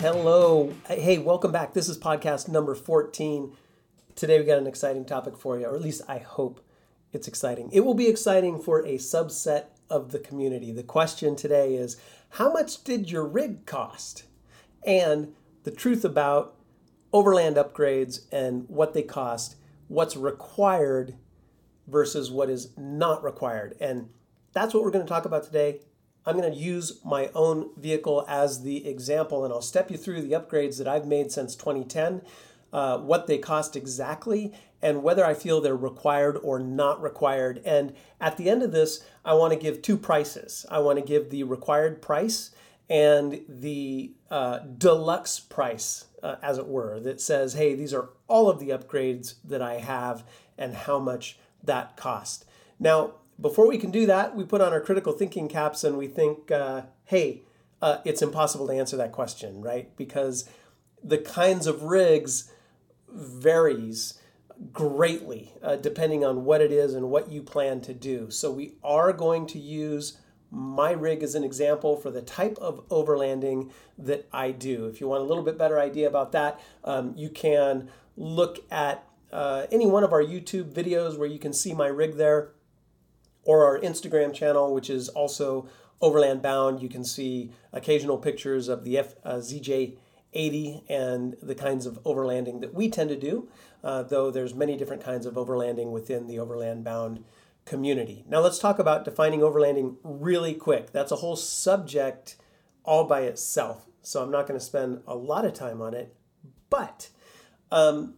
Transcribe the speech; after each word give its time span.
Hello. 0.00 0.72
Hey, 0.86 1.18
welcome 1.18 1.50
back. 1.50 1.74
This 1.74 1.88
is 1.88 1.98
podcast 1.98 2.46
number 2.46 2.76
14. 2.76 3.52
Today 4.14 4.38
we 4.38 4.46
got 4.46 4.58
an 4.58 4.68
exciting 4.68 5.04
topic 5.04 5.36
for 5.36 5.58
you, 5.58 5.66
or 5.66 5.74
at 5.74 5.82
least 5.82 6.02
I 6.06 6.18
hope 6.18 6.64
it's 7.12 7.26
exciting. 7.26 7.68
It 7.72 7.80
will 7.80 7.94
be 7.94 8.06
exciting 8.06 8.60
for 8.60 8.78
a 8.86 8.94
subset 8.94 9.64
of 9.90 10.12
the 10.12 10.20
community. 10.20 10.70
The 10.70 10.84
question 10.84 11.34
today 11.34 11.74
is 11.74 11.96
how 12.28 12.52
much 12.52 12.84
did 12.84 13.10
your 13.10 13.26
rig 13.26 13.66
cost? 13.66 14.22
And 14.86 15.34
the 15.64 15.72
truth 15.72 16.04
about 16.04 16.54
overland 17.12 17.56
upgrades 17.56 18.20
and 18.30 18.68
what 18.68 18.94
they 18.94 19.02
cost, 19.02 19.56
what's 19.88 20.16
required 20.16 21.16
versus 21.88 22.30
what 22.30 22.48
is 22.48 22.70
not 22.76 23.24
required. 23.24 23.74
And 23.80 24.10
that's 24.52 24.74
what 24.74 24.84
we're 24.84 24.92
going 24.92 25.04
to 25.04 25.12
talk 25.12 25.24
about 25.24 25.42
today. 25.42 25.80
I'm 26.28 26.36
going 26.36 26.52
to 26.52 26.58
use 26.58 27.00
my 27.06 27.30
own 27.34 27.70
vehicle 27.78 28.22
as 28.28 28.62
the 28.62 28.86
example, 28.86 29.46
and 29.46 29.52
I'll 29.52 29.62
step 29.62 29.90
you 29.90 29.96
through 29.96 30.20
the 30.20 30.32
upgrades 30.32 30.76
that 30.76 30.86
I've 30.86 31.06
made 31.06 31.32
since 31.32 31.56
2010, 31.56 32.20
uh, 32.70 32.98
what 32.98 33.26
they 33.26 33.38
cost 33.38 33.76
exactly, 33.76 34.52
and 34.82 35.02
whether 35.02 35.24
I 35.24 35.32
feel 35.32 35.62
they're 35.62 35.74
required 35.74 36.38
or 36.42 36.58
not 36.58 37.00
required. 37.02 37.62
And 37.64 37.94
at 38.20 38.36
the 38.36 38.50
end 38.50 38.62
of 38.62 38.72
this, 38.72 39.02
I 39.24 39.32
want 39.32 39.54
to 39.54 39.58
give 39.58 39.80
two 39.80 39.96
prices. 39.96 40.66
I 40.70 40.80
want 40.80 40.98
to 40.98 41.04
give 41.04 41.30
the 41.30 41.44
required 41.44 42.02
price 42.02 42.50
and 42.90 43.40
the 43.48 44.12
uh, 44.30 44.58
deluxe 44.58 45.40
price, 45.40 46.08
uh, 46.22 46.36
as 46.42 46.58
it 46.58 46.66
were, 46.66 47.00
that 47.00 47.22
says, 47.22 47.54
hey, 47.54 47.74
these 47.74 47.94
are 47.94 48.10
all 48.26 48.50
of 48.50 48.60
the 48.60 48.68
upgrades 48.68 49.36
that 49.44 49.62
I 49.62 49.78
have 49.78 50.24
and 50.58 50.74
how 50.74 50.98
much 50.98 51.38
that 51.64 51.96
cost. 51.96 52.44
Now, 52.78 53.14
before 53.40 53.68
we 53.68 53.78
can 53.78 53.90
do 53.90 54.06
that, 54.06 54.34
we 54.34 54.44
put 54.44 54.60
on 54.60 54.72
our 54.72 54.80
critical 54.80 55.12
thinking 55.12 55.48
caps 55.48 55.84
and 55.84 55.96
we 55.96 56.08
think, 56.08 56.50
uh, 56.50 56.82
hey, 57.04 57.42
uh, 57.80 57.98
it's 58.04 58.22
impossible 58.22 58.66
to 58.66 58.72
answer 58.72 58.96
that 58.96 59.12
question, 59.12 59.60
right? 59.60 59.96
Because 59.96 60.48
the 61.02 61.18
kinds 61.18 61.66
of 61.66 61.82
rigs 61.84 62.50
varies 63.08 64.20
greatly 64.72 65.52
uh, 65.62 65.76
depending 65.76 66.24
on 66.24 66.44
what 66.44 66.60
it 66.60 66.72
is 66.72 66.94
and 66.94 67.10
what 67.10 67.30
you 67.30 67.42
plan 67.42 67.80
to 67.82 67.94
do. 67.94 68.30
So 68.30 68.50
we 68.50 68.74
are 68.82 69.12
going 69.12 69.46
to 69.48 69.58
use 69.58 70.18
my 70.50 70.90
rig 70.90 71.22
as 71.22 71.34
an 71.34 71.44
example 71.44 71.96
for 71.96 72.10
the 72.10 72.22
type 72.22 72.58
of 72.58 72.86
overlanding 72.88 73.70
that 73.98 74.26
I 74.32 74.50
do. 74.50 74.86
If 74.86 75.00
you 75.00 75.06
want 75.06 75.22
a 75.22 75.26
little 75.26 75.44
bit 75.44 75.58
better 75.58 75.78
idea 75.78 76.08
about 76.08 76.32
that, 76.32 76.60
um, 76.84 77.12
you 77.16 77.28
can 77.28 77.90
look 78.16 78.58
at 78.70 79.04
uh, 79.30 79.66
any 79.70 79.86
one 79.86 80.02
of 80.04 80.12
our 80.12 80.22
YouTube 80.22 80.72
videos 80.72 81.18
where 81.18 81.28
you 81.28 81.38
can 81.38 81.52
see 81.52 81.74
my 81.74 81.86
rig 81.86 82.16
there 82.16 82.52
or 83.48 83.64
our 83.64 83.80
Instagram 83.80 84.34
channel, 84.34 84.74
which 84.74 84.90
is 84.90 85.08
also 85.08 85.66
Overland 86.02 86.42
Bound. 86.42 86.82
You 86.82 86.90
can 86.90 87.02
see 87.02 87.50
occasional 87.72 88.18
pictures 88.18 88.68
of 88.68 88.84
the 88.84 88.98
F, 88.98 89.14
uh, 89.24 89.36
ZJ80 89.36 90.82
and 90.90 91.34
the 91.40 91.54
kinds 91.54 91.86
of 91.86 91.98
overlanding 92.04 92.60
that 92.60 92.74
we 92.74 92.90
tend 92.90 93.08
to 93.08 93.16
do, 93.16 93.48
uh, 93.82 94.02
though 94.02 94.30
there's 94.30 94.54
many 94.54 94.76
different 94.76 95.02
kinds 95.02 95.24
of 95.24 95.34
overlanding 95.34 95.92
within 95.92 96.26
the 96.26 96.38
Overland 96.38 96.84
Bound 96.84 97.24
community. 97.64 98.22
Now 98.28 98.40
let's 98.40 98.58
talk 98.58 98.78
about 98.78 99.06
defining 99.06 99.40
overlanding 99.40 99.96
really 100.04 100.52
quick. 100.52 100.92
That's 100.92 101.10
a 101.10 101.16
whole 101.16 101.36
subject 101.36 102.36
all 102.84 103.04
by 103.04 103.22
itself, 103.22 103.86
so 104.02 104.22
I'm 104.22 104.30
not 104.30 104.46
going 104.46 104.60
to 104.60 104.64
spend 104.64 105.00
a 105.06 105.16
lot 105.16 105.46
of 105.46 105.54
time 105.54 105.80
on 105.80 105.94
it, 105.94 106.14
but 106.68 107.08
um, 107.72 108.16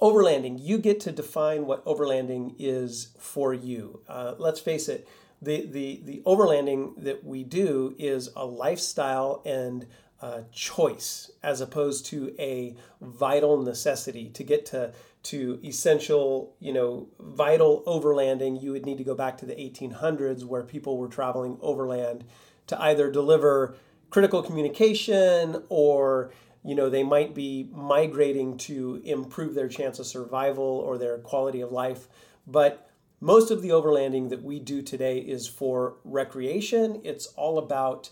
overlanding, 0.00 0.58
you 0.60 0.78
get 0.78 1.00
to 1.00 1.12
define 1.12 1.66
what 1.66 1.84
overlanding 1.84 2.54
is 2.58 3.08
for 3.18 3.54
you. 3.54 4.00
Uh, 4.08 4.34
let's 4.38 4.60
face 4.60 4.88
it, 4.88 5.08
the, 5.42 5.66
the, 5.66 6.00
the 6.04 6.22
overlanding 6.26 7.02
that 7.02 7.24
we 7.24 7.44
do 7.44 7.94
is 7.98 8.30
a 8.36 8.44
lifestyle 8.44 9.42
and 9.44 9.86
a 10.20 10.42
choice 10.52 11.30
as 11.42 11.60
opposed 11.60 12.04
to 12.06 12.34
a 12.38 12.76
vital 13.00 13.62
necessity 13.62 14.28
to 14.28 14.44
get 14.44 14.66
to 14.66 14.92
to 15.22 15.58
essential 15.64 16.54
you 16.60 16.72
know 16.72 17.08
vital 17.18 17.82
overlanding 17.86 18.62
you 18.62 18.72
would 18.72 18.84
need 18.84 18.98
to 18.98 19.04
go 19.04 19.14
back 19.14 19.38
to 19.38 19.46
the 19.46 19.54
1800s 19.54 20.44
where 20.44 20.62
people 20.62 20.98
were 20.98 21.08
traveling 21.08 21.56
overland 21.60 22.24
to 22.66 22.80
either 22.82 23.10
deliver 23.10 23.74
critical 24.10 24.42
communication 24.42 25.62
or 25.68 26.30
you 26.64 26.74
know 26.74 26.90
they 26.90 27.02
might 27.02 27.34
be 27.34 27.68
migrating 27.72 28.56
to 28.58 29.00
improve 29.04 29.54
their 29.54 29.68
chance 29.68 29.98
of 29.98 30.06
survival 30.06 30.64
or 30.64 30.98
their 30.98 31.18
quality 31.18 31.60
of 31.60 31.72
life. 31.72 32.08
But 32.46 32.90
most 33.20 33.50
of 33.50 33.62
the 33.62 33.68
overlanding 33.68 34.30
that 34.30 34.42
we 34.42 34.58
do 34.58 34.82
today 34.82 35.18
is 35.18 35.46
for 35.46 35.96
recreation. 36.04 37.00
It's 37.04 37.26
all 37.28 37.58
about 37.58 38.10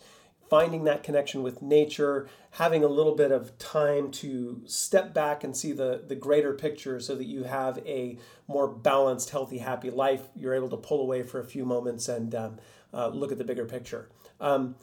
finding 0.49 0.85
that 0.85 1.03
connection 1.03 1.43
with 1.43 1.61
nature 1.61 2.29
having 2.53 2.83
a 2.83 2.89
little 2.89 3.15
bit 3.15 3.31
of 3.31 3.57
time 3.59 4.11
to 4.11 4.63
step 4.65 5.13
back 5.13 5.45
and 5.45 5.57
see 5.57 5.73
the, 5.73 6.03
the 6.07 6.15
greater 6.15 6.55
picture 6.55 6.99
so 7.01 7.15
that 7.15 7.27
you 7.27 7.45
have 7.45 7.79
a 7.87 8.19
more 8.47 8.67
balanced 8.67 9.31
healthy 9.31 9.59
happy 9.59 9.91
life. 9.91 10.23
You're 10.35 10.55
able 10.55 10.71
to 10.71 10.77
pull 10.77 11.01
away 11.01 11.23
for 11.23 11.41
a 11.41 11.45
few 11.45 11.65
moments 11.65 12.09
and 12.09 12.35
um, 12.35 12.59
uh, 12.93 13.09
look 13.09 13.31
at 13.31 13.39
the 13.39 13.45
bigger 13.45 13.67
picture. 13.67 14.09
Um, 14.41 14.77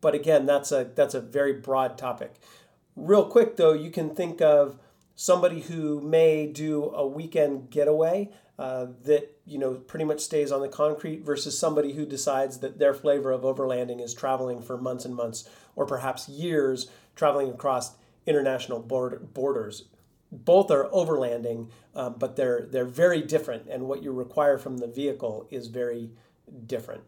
but 0.00 0.14
again, 0.14 0.46
that's 0.46 0.72
a 0.72 0.90
that's 0.94 1.14
a 1.14 1.20
very 1.20 1.52
broad 1.52 1.98
topic. 1.98 2.34
Real 2.96 3.24
quick 3.24 3.56
though, 3.56 3.72
you 3.72 3.90
can 3.90 4.14
think 4.14 4.40
of 4.40 4.78
somebody 5.14 5.60
who 5.62 6.00
may 6.00 6.46
do 6.46 6.90
a 6.90 7.06
weekend 7.06 7.70
getaway 7.70 8.30
uh, 8.58 8.86
that 9.04 9.36
you 9.46 9.58
know 9.58 9.74
pretty 9.74 10.04
much 10.04 10.20
stays 10.20 10.50
on 10.50 10.60
the 10.60 10.68
concrete 10.68 11.24
versus 11.24 11.58
somebody 11.58 11.92
who 11.92 12.04
decides 12.04 12.58
that 12.58 12.78
their 12.78 12.94
flavor 12.94 13.32
of 13.32 13.42
overlanding 13.42 14.02
is 14.02 14.14
traveling 14.14 14.62
for 14.62 14.76
months 14.76 15.04
and 15.04 15.14
months 15.14 15.48
or 15.76 15.86
perhaps 15.86 16.28
years 16.28 16.90
traveling 17.14 17.50
across 17.50 17.92
international 18.26 18.80
border, 18.80 19.18
borders 19.18 19.84
both 20.30 20.70
are 20.70 20.88
overlanding 20.90 21.70
um, 21.94 22.14
but 22.18 22.36
they're 22.36 22.66
they're 22.70 22.84
very 22.84 23.22
different 23.22 23.66
and 23.68 23.84
what 23.84 24.02
you 24.02 24.12
require 24.12 24.58
from 24.58 24.78
the 24.78 24.86
vehicle 24.86 25.46
is 25.50 25.68
very 25.68 26.10
different 26.66 27.02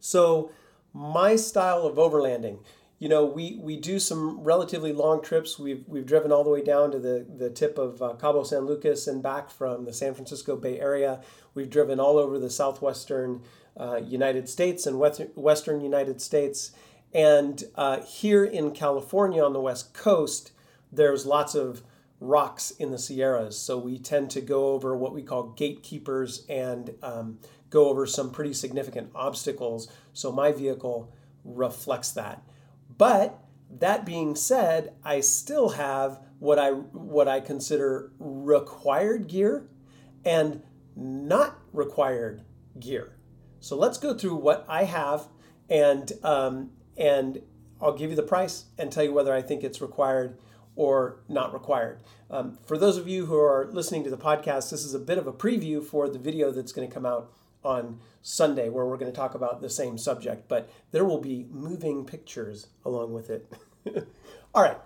so 0.00 0.50
my 0.94 1.36
style 1.36 1.82
of 1.82 1.96
overlanding. 1.96 2.60
You 3.00 3.08
know, 3.08 3.26
we, 3.26 3.58
we 3.60 3.76
do 3.76 3.98
some 3.98 4.42
relatively 4.42 4.92
long 4.92 5.20
trips. 5.20 5.58
We've, 5.58 5.84
we've 5.88 6.06
driven 6.06 6.32
all 6.32 6.44
the 6.44 6.50
way 6.50 6.62
down 6.62 6.92
to 6.92 6.98
the, 6.98 7.26
the 7.36 7.50
tip 7.50 7.76
of 7.76 8.00
uh, 8.00 8.14
Cabo 8.14 8.44
San 8.44 8.60
Lucas 8.60 9.06
and 9.06 9.22
back 9.22 9.50
from 9.50 9.84
the 9.84 9.92
San 9.92 10.14
Francisco 10.14 10.56
Bay 10.56 10.78
Area. 10.78 11.20
We've 11.54 11.68
driven 11.68 11.98
all 11.98 12.16
over 12.16 12.38
the 12.38 12.48
southwestern 12.48 13.42
uh, 13.76 13.96
United 13.96 14.48
States 14.48 14.86
and 14.86 14.98
western, 14.98 15.26
western 15.34 15.80
United 15.80 16.22
States. 16.22 16.70
And 17.12 17.64
uh, 17.74 18.00
here 18.00 18.44
in 18.44 18.70
California 18.70 19.44
on 19.44 19.52
the 19.52 19.60
west 19.60 19.92
coast, 19.92 20.52
there's 20.92 21.26
lots 21.26 21.54
of 21.56 21.82
rocks 22.20 22.70
in 22.70 22.90
the 22.90 22.98
Sierras. 22.98 23.58
So 23.58 23.76
we 23.76 23.98
tend 23.98 24.30
to 24.30 24.40
go 24.40 24.68
over 24.68 24.96
what 24.96 25.12
we 25.12 25.22
call 25.22 25.48
gatekeepers 25.50 26.46
and 26.48 26.94
um, 27.02 27.38
go 27.74 27.88
over 27.88 28.06
some 28.06 28.30
pretty 28.30 28.54
significant 28.54 29.10
obstacles. 29.16 29.88
So 30.12 30.30
my 30.30 30.52
vehicle 30.52 31.12
reflects 31.44 32.12
that. 32.12 32.42
But 32.96 33.36
that 33.68 34.06
being 34.06 34.36
said, 34.36 34.94
I 35.04 35.20
still 35.20 35.70
have 35.70 36.20
what 36.38 36.58
I 36.58 36.70
what 36.70 37.26
I 37.26 37.40
consider 37.40 38.12
required 38.18 39.26
gear 39.26 39.68
and 40.24 40.62
not 40.94 41.58
required 41.72 42.42
gear. 42.78 43.16
So 43.58 43.76
let's 43.76 43.98
go 43.98 44.14
through 44.14 44.36
what 44.36 44.64
I 44.68 44.84
have 44.84 45.26
and 45.68 46.12
um, 46.22 46.70
and 46.96 47.42
I'll 47.80 47.96
give 47.96 48.10
you 48.10 48.16
the 48.16 48.22
price 48.22 48.66
and 48.78 48.92
tell 48.92 49.02
you 49.02 49.12
whether 49.12 49.34
I 49.34 49.42
think 49.42 49.64
it's 49.64 49.80
required 49.80 50.38
or 50.76 51.24
not 51.28 51.52
required. 51.52 52.02
Um, 52.30 52.56
for 52.66 52.78
those 52.78 52.96
of 52.96 53.08
you 53.08 53.26
who 53.26 53.36
are 53.36 53.68
listening 53.72 54.04
to 54.04 54.10
the 54.10 54.16
podcast, 54.16 54.70
this 54.70 54.84
is 54.84 54.94
a 54.94 54.98
bit 55.00 55.18
of 55.18 55.26
a 55.26 55.32
preview 55.32 55.82
for 55.84 56.08
the 56.08 56.18
video 56.18 56.52
that's 56.52 56.72
going 56.72 56.86
to 56.86 56.94
come 56.94 57.06
out 57.06 57.32
on 57.64 58.00
Sunday 58.22 58.68
where 58.68 58.86
we're 58.86 58.96
going 58.96 59.10
to 59.10 59.16
talk 59.16 59.34
about 59.34 59.60
the 59.60 59.70
same 59.70 59.98
subject, 59.98 60.48
but 60.48 60.70
there 60.90 61.04
will 61.04 61.20
be 61.20 61.46
moving 61.50 62.04
pictures 62.04 62.68
along 62.84 63.12
with 63.12 63.30
it. 63.30 63.52
All 64.54 64.62
right. 64.62 64.78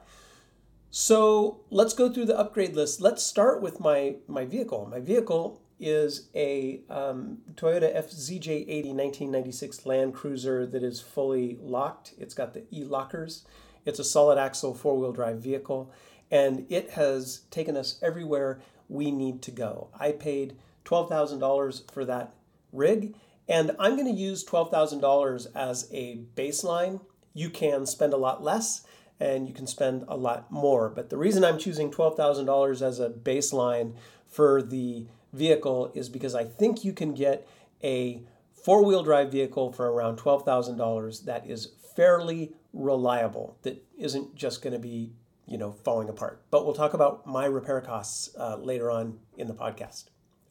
So 0.90 1.60
let's 1.70 1.92
go 1.92 2.10
through 2.10 2.26
the 2.26 2.38
upgrade 2.38 2.74
list. 2.74 3.00
Let's 3.00 3.22
start 3.22 3.60
with 3.60 3.80
my, 3.80 4.16
my 4.26 4.44
vehicle. 4.44 4.88
My 4.90 5.00
vehicle 5.00 5.60
is 5.80 6.28
a 6.34 6.80
um, 6.90 7.38
Toyota 7.54 7.94
FZJ80 7.96 8.94
1996 8.94 9.86
Land 9.86 10.14
Cruiser 10.14 10.66
that 10.66 10.82
is 10.82 11.00
fully 11.00 11.58
locked. 11.60 12.14
It's 12.18 12.34
got 12.34 12.54
the 12.54 12.64
e-lockers. 12.72 13.44
It's 13.84 13.98
a 13.98 14.04
solid 14.04 14.38
axle 14.38 14.74
four 14.74 14.98
wheel 14.98 15.12
drive 15.12 15.38
vehicle, 15.38 15.92
and 16.30 16.66
it 16.68 16.90
has 16.90 17.42
taken 17.50 17.76
us 17.76 17.98
everywhere 18.02 18.60
we 18.88 19.10
need 19.10 19.42
to 19.42 19.50
go. 19.50 19.88
I 19.98 20.12
paid 20.12 20.56
$12,000 20.84 21.90
for 21.92 22.04
that 22.06 22.34
rig. 22.72 23.14
And 23.48 23.74
I'm 23.78 23.96
going 23.96 24.12
to 24.12 24.20
use 24.20 24.44
$12,000 24.44 25.46
as 25.54 25.88
a 25.92 26.20
baseline. 26.36 27.00
You 27.32 27.50
can 27.50 27.86
spend 27.86 28.12
a 28.12 28.18
lot 28.18 28.42
less 28.42 28.84
and 29.20 29.48
you 29.48 29.54
can 29.54 29.66
spend 29.66 30.04
a 30.08 30.16
lot 30.16 30.50
more. 30.50 30.88
But 30.88 31.10
the 31.10 31.16
reason 31.16 31.44
I'm 31.44 31.58
choosing 31.58 31.90
$12,000 31.90 32.82
as 32.82 33.00
a 33.00 33.10
baseline 33.10 33.94
for 34.26 34.62
the 34.62 35.06
vehicle 35.32 35.90
is 35.94 36.08
because 36.08 36.34
I 36.34 36.44
think 36.44 36.84
you 36.84 36.92
can 36.92 37.14
get 37.14 37.48
a 37.82 38.22
four 38.52 38.84
wheel 38.84 39.02
drive 39.02 39.32
vehicle 39.32 39.72
for 39.72 39.90
around 39.90 40.18
$12,000 40.18 41.24
that 41.24 41.48
is 41.48 41.70
fairly 41.96 42.52
reliable, 42.72 43.56
that 43.62 43.84
isn't 43.96 44.34
just 44.34 44.62
going 44.62 44.72
to 44.72 44.78
be, 44.78 45.12
you 45.46 45.58
know, 45.58 45.72
falling 45.72 46.08
apart. 46.08 46.42
But 46.50 46.64
we'll 46.64 46.74
talk 46.74 46.94
about 46.94 47.26
my 47.26 47.46
repair 47.46 47.80
costs 47.80 48.30
uh, 48.38 48.56
later 48.56 48.90
on 48.90 49.18
in 49.36 49.48
the 49.48 49.54
podcast. 49.54 50.04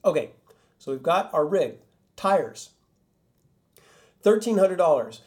Okay, 0.03 0.31
so 0.77 0.91
we've 0.91 1.03
got 1.03 1.33
our 1.33 1.45
rig, 1.45 1.77
tires, 2.17 2.71
$1,300. 4.23 5.19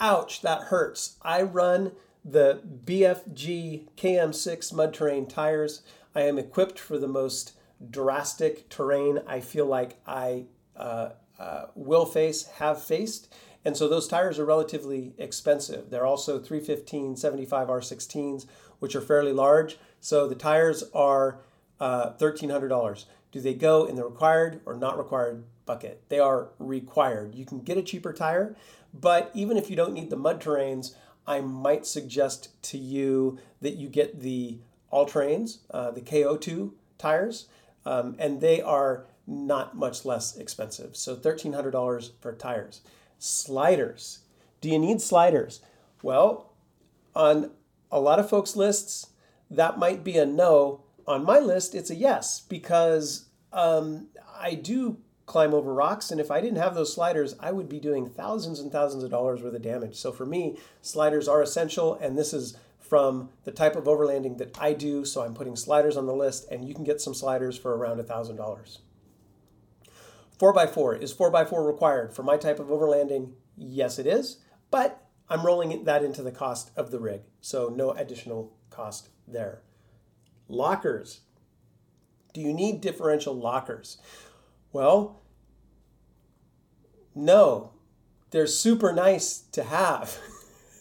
Ouch, 0.00 0.40
that 0.40 0.62
hurts. 0.64 1.16
I 1.22 1.42
run 1.42 1.92
the 2.24 2.60
BFG 2.84 3.88
KM6 3.96 4.72
mud 4.72 4.94
terrain 4.94 5.26
tires. 5.26 5.82
I 6.14 6.22
am 6.22 6.38
equipped 6.38 6.78
for 6.78 6.98
the 6.98 7.08
most 7.08 7.52
drastic 7.90 8.68
terrain 8.68 9.20
I 9.26 9.40
feel 9.40 9.66
like 9.66 10.00
I 10.06 10.46
uh, 10.76 11.10
uh, 11.38 11.66
will 11.74 12.06
face, 12.06 12.46
have 12.58 12.82
faced. 12.82 13.32
And 13.64 13.76
so 13.76 13.88
those 13.88 14.08
tires 14.08 14.38
are 14.38 14.44
relatively 14.44 15.12
expensive. 15.18 15.90
They're 15.90 16.06
also 16.06 16.38
315 16.38 17.16
75 17.16 17.68
R16s, 17.68 18.46
which 18.78 18.94
are 18.94 19.00
fairly 19.00 19.32
large. 19.32 19.78
So 20.00 20.28
the 20.28 20.34
tires 20.34 20.84
are 20.94 21.40
uh, 21.80 22.10
$1,300. 22.12 23.04
Do 23.32 23.40
they 23.40 23.54
go 23.54 23.84
in 23.84 23.96
the 23.96 24.04
required 24.04 24.60
or 24.64 24.74
not 24.74 24.96
required 24.96 25.44
bucket? 25.66 26.02
They 26.08 26.18
are 26.18 26.48
required. 26.58 27.34
You 27.34 27.44
can 27.44 27.60
get 27.60 27.76
a 27.76 27.82
cheaper 27.82 28.12
tire, 28.12 28.56
but 28.94 29.30
even 29.34 29.56
if 29.56 29.68
you 29.68 29.76
don't 29.76 29.92
need 29.92 30.10
the 30.10 30.16
mud 30.16 30.40
terrains, 30.40 30.94
I 31.26 31.40
might 31.40 31.86
suggest 31.86 32.60
to 32.64 32.78
you 32.78 33.38
that 33.60 33.76
you 33.76 33.88
get 33.88 34.20
the 34.20 34.58
all 34.90 35.06
terrains, 35.06 35.58
uh, 35.70 35.90
the 35.90 36.00
KO2 36.00 36.72
tires, 36.98 37.48
um, 37.84 38.16
and 38.18 38.40
they 38.40 38.62
are 38.62 39.06
not 39.26 39.76
much 39.76 40.04
less 40.04 40.36
expensive. 40.36 40.96
So 40.96 41.16
$1,300 41.16 42.10
for 42.20 42.32
tires. 42.32 42.80
Sliders. 43.18 44.20
Do 44.60 44.70
you 44.70 44.78
need 44.78 45.00
sliders? 45.00 45.60
Well, 46.02 46.52
on 47.14 47.50
a 47.90 48.00
lot 48.00 48.18
of 48.18 48.28
folks' 48.28 48.56
lists, 48.56 49.08
that 49.50 49.78
might 49.78 50.04
be 50.04 50.16
a 50.18 50.26
no. 50.26 50.82
On 51.06 51.24
my 51.24 51.38
list, 51.38 51.74
it's 51.74 51.90
a 51.90 51.94
yes 51.94 52.40
because 52.40 53.26
um, 53.52 54.08
I 54.38 54.54
do 54.54 54.98
climb 55.26 55.52
over 55.52 55.74
rocks, 55.74 56.10
and 56.10 56.20
if 56.20 56.30
I 56.30 56.40
didn't 56.40 56.58
have 56.58 56.74
those 56.74 56.94
sliders, 56.94 57.34
I 57.40 57.52
would 57.52 57.68
be 57.68 57.80
doing 57.80 58.08
thousands 58.08 58.60
and 58.60 58.70
thousands 58.70 59.02
of 59.02 59.10
dollars 59.10 59.42
worth 59.42 59.54
of 59.54 59.62
damage. 59.62 59.96
So 59.96 60.12
for 60.12 60.24
me, 60.24 60.56
sliders 60.80 61.28
are 61.28 61.42
essential, 61.42 61.94
and 61.94 62.16
this 62.16 62.32
is 62.32 62.56
from 62.78 63.30
the 63.44 63.50
type 63.50 63.74
of 63.74 63.84
overlanding 63.84 64.38
that 64.38 64.56
I 64.60 64.72
do. 64.72 65.04
So 65.04 65.22
I'm 65.22 65.34
putting 65.34 65.56
sliders 65.56 65.96
on 65.96 66.06
the 66.06 66.14
list, 66.14 66.46
and 66.50 66.64
you 66.64 66.74
can 66.74 66.84
get 66.84 67.00
some 67.00 67.14
sliders 67.14 67.58
for 67.58 67.76
around 67.76 67.98
a 67.98 68.04
thousand 68.04 68.36
dollars. 68.36 68.78
4x4. 70.38 71.02
Is 71.02 71.12
4x4 71.14 71.66
required 71.66 72.14
for 72.14 72.22
my 72.22 72.36
type 72.36 72.60
of 72.60 72.68
overlanding? 72.68 73.32
Yes, 73.56 73.98
it 73.98 74.06
is, 74.06 74.38
but 74.70 75.02
I'm 75.28 75.44
rolling 75.44 75.84
that 75.84 76.04
into 76.04 76.22
the 76.22 76.30
cost 76.30 76.70
of 76.76 76.90
the 76.90 77.00
rig, 77.00 77.22
so 77.40 77.68
no 77.68 77.90
additional 77.92 78.52
cost 78.70 79.08
there. 79.26 79.62
Lockers. 80.46 81.22
Do 82.32 82.40
you 82.40 82.52
need 82.52 82.82
differential 82.82 83.34
lockers? 83.34 83.96
Well, 84.76 85.22
no. 87.14 87.70
They're 88.30 88.46
super 88.46 88.92
nice 88.92 89.38
to 89.52 89.64
have. 89.64 90.18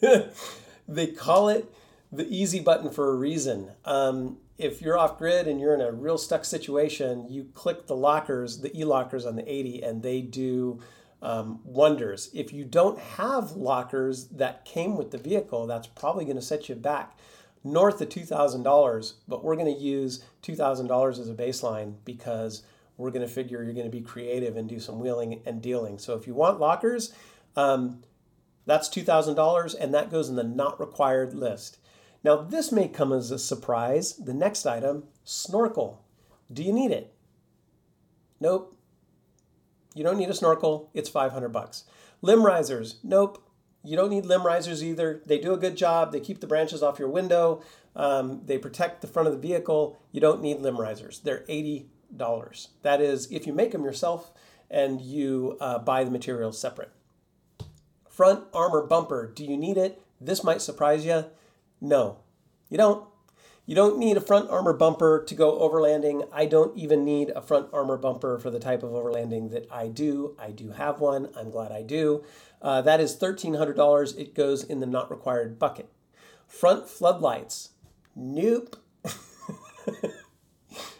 they 0.87 1.07
call 1.07 1.47
it 1.47 1.73
the 2.11 2.27
easy 2.27 2.59
button 2.59 2.91
for 2.91 3.09
a 3.09 3.15
reason. 3.15 3.71
Um, 3.85 4.39
if 4.57 4.81
you're 4.81 4.97
off 4.97 5.17
grid 5.17 5.47
and 5.47 5.61
you're 5.61 5.73
in 5.73 5.79
a 5.79 5.93
real 5.93 6.17
stuck 6.17 6.43
situation, 6.43 7.27
you 7.29 7.45
click 7.53 7.87
the 7.87 7.95
lockers, 7.95 8.59
the 8.59 8.77
e 8.77 8.83
lockers 8.83 9.25
on 9.25 9.37
the 9.37 9.49
80, 9.49 9.83
and 9.83 10.03
they 10.03 10.19
do 10.19 10.81
um, 11.21 11.61
wonders. 11.63 12.29
If 12.33 12.51
you 12.51 12.65
don't 12.65 12.99
have 12.99 13.51
lockers 13.51 14.27
that 14.27 14.65
came 14.65 14.97
with 14.97 15.11
the 15.11 15.17
vehicle, 15.17 15.67
that's 15.67 15.87
probably 15.87 16.25
going 16.25 16.35
to 16.35 16.41
set 16.41 16.67
you 16.67 16.75
back 16.75 17.17
north 17.63 17.99
of 18.01 18.09
$2,000, 18.09 19.13
but 19.27 19.43
we're 19.43 19.55
going 19.55 19.73
to 19.73 19.81
use 19.81 20.23
$2,000 20.43 21.11
as 21.11 21.29
a 21.29 21.33
baseline 21.33 21.95
because 22.03 22.61
we're 22.97 23.11
going 23.11 23.27
to 23.27 23.33
figure 23.33 23.63
you're 23.63 23.73
going 23.73 23.85
to 23.85 23.91
be 23.91 24.01
creative 24.01 24.57
and 24.57 24.69
do 24.69 24.79
some 24.79 24.99
wheeling 24.99 25.41
and 25.45 25.61
dealing. 25.61 25.97
So 25.97 26.15
if 26.15 26.27
you 26.27 26.33
want 26.33 26.59
lockers, 26.59 27.13
um, 27.55 28.03
that's 28.65 28.89
$2,000 28.89 29.75
and 29.79 29.93
that 29.93 30.11
goes 30.11 30.29
in 30.29 30.35
the 30.35 30.43
not 30.43 30.79
required 30.79 31.33
list. 31.33 31.77
Now, 32.23 32.37
this 32.37 32.71
may 32.71 32.87
come 32.87 33.13
as 33.13 33.29
a 33.31 33.37
surprise. 33.37 34.13
The 34.13 34.33
next 34.33 34.65
item 34.65 35.03
snorkel. 35.23 36.03
Do 36.51 36.63
you 36.63 36.73
need 36.73 36.91
it? 36.91 37.13
Nope. 38.39 38.75
You 39.93 40.03
don't 40.03 40.17
need 40.17 40.29
a 40.29 40.33
snorkel. 40.33 40.89
It's 40.93 41.09
500 41.09 41.49
bucks. 41.49 41.83
Limb 42.21 42.45
risers. 42.45 42.99
Nope. 43.03 43.41
You 43.83 43.95
don't 43.95 44.09
need 44.09 44.25
limb 44.25 44.45
risers 44.45 44.83
either. 44.83 45.21
They 45.25 45.37
do 45.37 45.53
a 45.53 45.57
good 45.57 45.77
job. 45.77 46.11
They 46.11 46.19
keep 46.19 46.39
the 46.41 46.47
branches 46.47 46.81
off 46.81 46.97
your 46.97 47.09
window. 47.09 47.61
Um, 47.95 48.41
they 48.45 48.57
protect 48.57 49.01
the 49.01 49.07
front 49.07 49.27
of 49.27 49.33
the 49.33 49.47
vehicle. 49.47 49.99
You 50.11 50.19
don't 50.19 50.41
need 50.41 50.59
limb 50.59 50.79
risers. 50.79 51.19
They're 51.19 51.45
$80. 51.47 51.85
That 52.81 53.01
is, 53.01 53.31
if 53.31 53.47
you 53.47 53.53
make 53.53 53.71
them 53.71 53.83
yourself 53.83 54.31
and 54.69 55.01
you 55.01 55.57
uh, 55.59 55.79
buy 55.79 56.03
the 56.03 56.11
materials 56.11 56.59
separate. 56.59 56.91
Front 58.09 58.45
armor 58.53 58.85
bumper. 58.85 59.27
Do 59.27 59.43
you 59.43 59.57
need 59.57 59.77
it? 59.77 60.01
This 60.19 60.43
might 60.43 60.61
surprise 60.61 61.05
you. 61.05 61.25
No, 61.81 62.19
you 62.69 62.77
don't. 62.77 63.05
You 63.67 63.73
don't 63.73 63.97
need 63.97 64.15
a 64.15 64.21
front 64.21 64.49
armor 64.51 64.73
bumper 64.73 65.23
to 65.27 65.35
go 65.35 65.59
overlanding. 65.59 66.27
I 66.31 66.45
don't 66.45 66.77
even 66.77 67.03
need 67.03 67.31
a 67.31 67.41
front 67.41 67.67
armor 67.73 67.97
bumper 67.97 68.37
for 68.37 68.51
the 68.51 68.59
type 68.59 68.83
of 68.83 68.91
overlanding 68.91 69.51
that 69.51 69.67
I 69.71 69.87
do. 69.87 70.35
I 70.37 70.51
do 70.51 70.69
have 70.69 70.99
one. 70.99 71.29
I'm 71.35 71.49
glad 71.49 71.71
I 71.71 71.81
do. 71.81 72.23
Uh, 72.61 72.81
that 72.83 72.99
is 72.99 73.15
$1,300. 73.15 74.19
It 74.19 74.35
goes 74.35 74.63
in 74.63 74.81
the 74.81 74.85
not 74.85 75.09
required 75.09 75.57
bucket. 75.57 75.89
Front 76.47 76.87
floodlights. 76.87 77.71
Nope. 78.15 78.75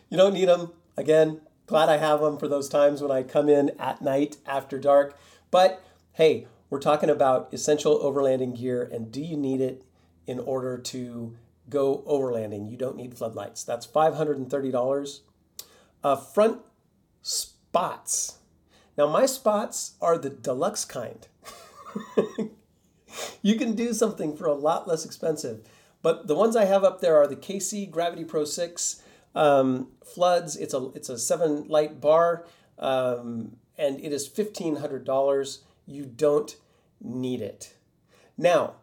you 0.10 0.18
don't 0.18 0.34
need 0.34 0.50
them. 0.50 0.72
Again, 0.98 1.42
glad 1.68 1.90
I 1.90 1.98
have 1.98 2.22
them 2.22 2.38
for 2.38 2.48
those 2.48 2.70
times 2.70 3.02
when 3.02 3.12
I 3.12 3.24
come 3.24 3.50
in 3.50 3.72
at 3.80 4.02
night 4.02 4.38
after 4.46 4.80
dark. 4.80 5.18
But 5.52 5.84
hey, 6.14 6.48
we're 6.70 6.80
talking 6.80 7.10
about 7.10 7.54
essential 7.54 8.00
overlanding 8.00 8.58
gear, 8.58 8.88
and 8.92 9.12
do 9.12 9.22
you 9.22 9.38
need 9.38 9.62
it? 9.62 9.84
in 10.28 10.40
order 10.40 10.78
to 10.78 11.36
go 11.70 12.04
overlanding. 12.08 12.70
You 12.70 12.78
don't 12.78 12.98
need 12.98 13.18
floodlights. 13.18 13.64
That's 13.64 13.88
$530. 13.88 15.20
Uh, 16.04 16.16
front 16.16 16.62
spots. 17.22 18.40
Now, 18.98 19.08
my 19.08 19.26
spots 19.26 19.96
are 20.02 20.18
the 20.18 20.30
deluxe 20.30 20.86
kind. 20.86 21.28
you 23.42 23.56
can 23.56 23.76
do 23.76 23.94
something 23.94 24.36
for 24.36 24.46
a 24.46 24.54
lot 24.54 24.88
less 24.88 25.06
expensive. 25.06 25.68
But 26.02 26.28
the 26.28 26.36
ones 26.36 26.56
I 26.56 26.66
have 26.66 26.84
up 26.84 27.02
there 27.02 27.18
are 27.18 27.28
the 27.28 27.36
KC 27.36 27.90
Gravity 27.90 28.24
Pro 28.24 28.46
6 28.46 29.02
um, 29.36 29.90
floods. 30.04 30.56
It's 30.56 30.74
a, 30.74 30.90
it's 30.96 31.10
a 31.10 31.20
seven 31.20 31.68
light 31.68 32.02
bar 32.02 32.46
um, 32.80 33.58
and 33.78 34.00
it 34.00 34.12
is 34.12 34.30
$1,500. 34.30 35.60
You 35.86 36.06
don't 36.06 36.56
need 37.02 37.42
it. 37.42 37.76
Now, 38.38 38.76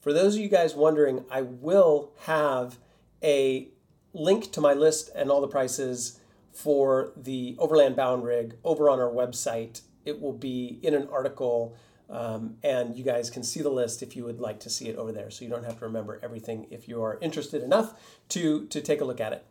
for 0.00 0.12
those 0.12 0.34
of 0.34 0.40
you 0.40 0.48
guys 0.48 0.74
wondering, 0.74 1.24
I 1.30 1.42
will 1.42 2.12
have 2.24 2.78
a 3.22 3.68
link 4.12 4.50
to 4.52 4.60
my 4.60 4.72
list 4.72 5.10
and 5.14 5.30
all 5.30 5.40
the 5.40 5.48
prices 5.48 6.20
for 6.52 7.12
the 7.16 7.54
Overland 7.58 7.96
Bound 7.96 8.24
rig 8.24 8.56
over 8.64 8.90
on 8.90 8.98
our 8.98 9.10
website. 9.10 9.82
It 10.04 10.20
will 10.20 10.32
be 10.32 10.80
in 10.82 10.94
an 10.94 11.08
article, 11.12 11.76
um, 12.08 12.56
and 12.62 12.96
you 12.96 13.04
guys 13.04 13.30
can 13.30 13.42
see 13.42 13.60
the 13.60 13.70
list 13.70 14.02
if 14.02 14.16
you 14.16 14.24
would 14.24 14.40
like 14.40 14.58
to 14.60 14.70
see 14.70 14.88
it 14.88 14.96
over 14.96 15.12
there. 15.12 15.30
So 15.30 15.44
you 15.44 15.50
don't 15.50 15.64
have 15.64 15.78
to 15.78 15.84
remember 15.84 16.18
everything 16.22 16.66
if 16.70 16.88
you 16.88 17.02
are 17.02 17.18
interested 17.20 17.62
enough 17.62 17.94
to, 18.30 18.66
to 18.66 18.80
take 18.80 19.00
a 19.00 19.04
look 19.04 19.20
at 19.20 19.32
it. 19.32 19.44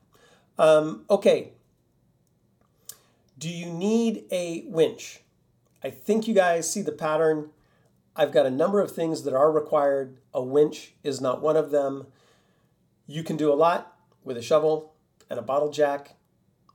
Um, 0.60 1.06
okay. 1.10 1.54
Do 3.38 3.50
you 3.50 3.68
need 3.68 4.26
a 4.30 4.66
winch? 4.68 5.22
I 5.82 5.90
think 5.90 6.28
you 6.28 6.34
guys 6.34 6.70
see 6.70 6.82
the 6.82 6.92
pattern. 6.92 7.52
I've 8.14 8.34
got 8.34 8.46
a 8.46 8.52
number 8.52 8.82
of 8.82 8.92
things 8.92 9.24
that 9.24 9.34
are 9.34 9.50
required. 9.50 10.18
A 10.34 10.44
winch 10.44 10.94
is 11.02 11.22
not 11.22 11.42
one 11.42 11.56
of 11.56 11.72
them. 11.72 12.08
You 13.08 13.24
can 13.24 13.38
do 13.38 13.52
a 13.52 13.56
lot 13.56 13.98
with 14.26 14.36
a 14.36 14.42
shovel 14.42 14.94
and 15.30 15.40
a 15.40 15.42
bottle 15.42 15.72
jack 15.72 16.18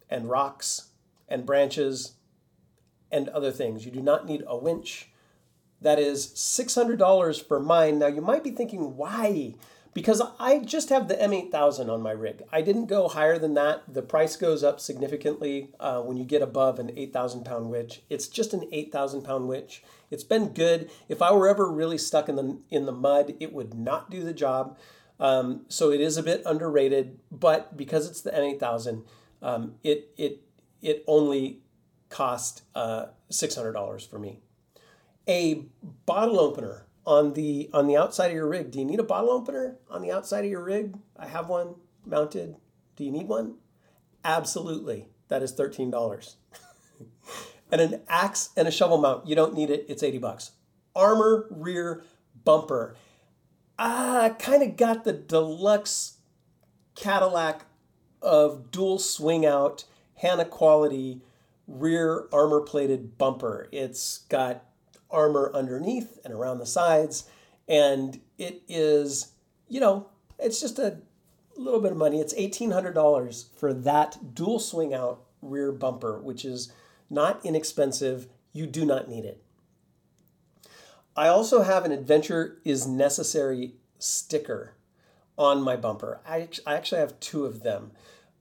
and 0.09 0.31
rocks 0.31 0.88
and 1.29 1.45
branches 1.45 2.12
and 3.12 3.29
other 3.29 3.53
things. 3.53 3.85
You 3.85 3.93
do 3.93 4.00
not 4.00 4.26
need 4.26 4.43
a 4.47 4.57
winch. 4.57 5.11
That 5.83 5.99
is 5.99 6.29
$600 6.29 7.47
for 7.47 7.61
mine. 7.61 7.99
Now 7.99 8.07
you 8.07 8.23
might 8.23 8.43
be 8.43 8.50
thinking, 8.50 8.97
why? 8.97 9.57
Because 9.94 10.20
I 10.40 10.58
just 10.58 10.88
have 10.88 11.06
the 11.06 11.14
M8000 11.14 11.88
on 11.88 12.02
my 12.02 12.10
rig. 12.10 12.42
I 12.52 12.62
didn't 12.62 12.86
go 12.86 13.08
higher 13.08 13.38
than 13.38 13.54
that. 13.54 13.82
The 13.88 14.02
price 14.02 14.34
goes 14.34 14.64
up 14.64 14.80
significantly 14.80 15.70
uh, 15.78 16.02
when 16.02 16.16
you 16.16 16.24
get 16.24 16.42
above 16.42 16.80
an 16.80 16.90
8,000 16.96 17.44
pound 17.44 17.70
winch. 17.70 18.02
It's 18.10 18.26
just 18.26 18.52
an 18.52 18.68
8,000 18.72 19.22
pound 19.22 19.48
winch. 19.48 19.84
It's 20.10 20.24
been 20.24 20.48
good. 20.48 20.90
If 21.08 21.22
I 21.22 21.32
were 21.32 21.48
ever 21.48 21.70
really 21.70 21.98
stuck 21.98 22.28
in 22.28 22.36
the 22.36 22.58
in 22.70 22.86
the 22.86 22.92
mud, 22.92 23.34
it 23.38 23.52
would 23.52 23.74
not 23.74 24.10
do 24.10 24.22
the 24.22 24.34
job. 24.34 24.76
Um, 25.20 25.64
so 25.68 25.92
it 25.92 26.00
is 26.00 26.16
a 26.16 26.22
bit 26.22 26.42
underrated, 26.44 27.20
but 27.30 27.76
because 27.76 28.10
it's 28.10 28.20
the 28.20 28.30
M8000, 28.30 29.04
um, 29.42 29.76
it 29.84 30.10
it 30.16 30.42
it 30.82 31.04
only 31.06 31.60
cost 32.10 32.62
uh, 32.74 33.06
$600 33.30 34.08
for 34.08 34.18
me. 34.18 34.40
A 35.26 35.64
bottle 36.06 36.38
opener 36.38 36.86
on 37.06 37.34
the 37.34 37.70
on 37.73 37.87
the 37.87 37.96
outside 37.96 38.28
of 38.28 38.34
your 38.34 38.49
rig. 38.49 38.70
Do 38.70 38.78
you 38.78 38.84
need 38.84 39.00
a 39.00 39.04
bottle 39.04 39.30
opener 39.30 39.76
on 39.90 40.02
the 40.02 40.11
outside 40.11 40.44
of 40.44 40.50
your 40.50 40.64
rig? 40.64 40.96
I 41.16 41.26
have 41.26 41.49
one 41.49 41.76
mounted. 42.06 42.56
Do 42.96 43.04
you 43.04 43.11
need 43.11 43.28
one? 43.28 43.56
Absolutely. 44.25 45.08
That 45.28 45.42
is 45.42 45.54
$13. 45.54 46.34
and 47.73 47.80
an 47.80 48.00
axe 48.08 48.50
and 48.56 48.68
a 48.68 48.70
shovel 48.70 48.99
mount, 48.99 49.26
you 49.26 49.34
don't 49.34 49.54
need 49.54 49.70
it. 49.70 49.84
It's 49.88 50.02
80 50.02 50.18
bucks. 50.18 50.52
Armor 50.94 51.46
rear 51.50 52.04
bumper. 52.44 52.96
I 53.78 54.34
kind 54.38 54.62
of 54.62 54.76
got 54.76 55.04
the 55.04 55.12
deluxe 55.12 56.18
Cadillac 56.94 57.66
of 58.23 58.70
dual 58.70 58.99
swing 58.99 59.44
out, 59.44 59.84
Hannah 60.16 60.44
quality 60.44 61.20
rear 61.66 62.28
armor 62.32 62.61
plated 62.61 63.18
bumper. 63.18 63.68
It's 63.73 64.18
got 64.28 64.64
armor 65.14 65.50
underneath 65.54 66.18
and 66.25 66.35
around 66.35 66.59
the 66.59 66.66
sides, 66.66 67.25
and 67.68 68.21
it 68.37 68.62
is, 68.68 69.33
you 69.68 69.80
know, 69.80 70.09
it's 70.38 70.61
just 70.61 70.78
a 70.78 70.99
little 71.56 71.80
bit 71.80 71.92
of 71.92 71.99
money. 71.99 72.21
It's 72.21 72.35
$1,800 72.35 73.47
for 73.56 73.73
that 73.73 74.35
dual 74.35 74.59
swing 74.59 74.92
out 74.92 75.25
rear 75.40 75.73
bumper, 75.73 76.21
which 76.21 76.44
is 76.44 76.73
not 77.09 77.44
inexpensive. 77.44 78.28
You 78.52 78.66
do 78.66 78.85
not 78.85 79.09
need 79.09 79.25
it. 79.25 79.42
I 81.16 81.28
also 81.28 81.62
have 81.62 81.85
an 81.85 81.92
adventure 81.92 82.59
is 82.64 82.87
necessary 82.87 83.75
sticker 83.99 84.75
on 85.38 85.62
my 85.62 85.76
bumper. 85.76 86.21
I, 86.26 86.49
I 86.66 86.75
actually 86.75 87.00
have 87.00 87.21
two 87.21 87.44
of 87.47 87.62
them. 87.62 87.92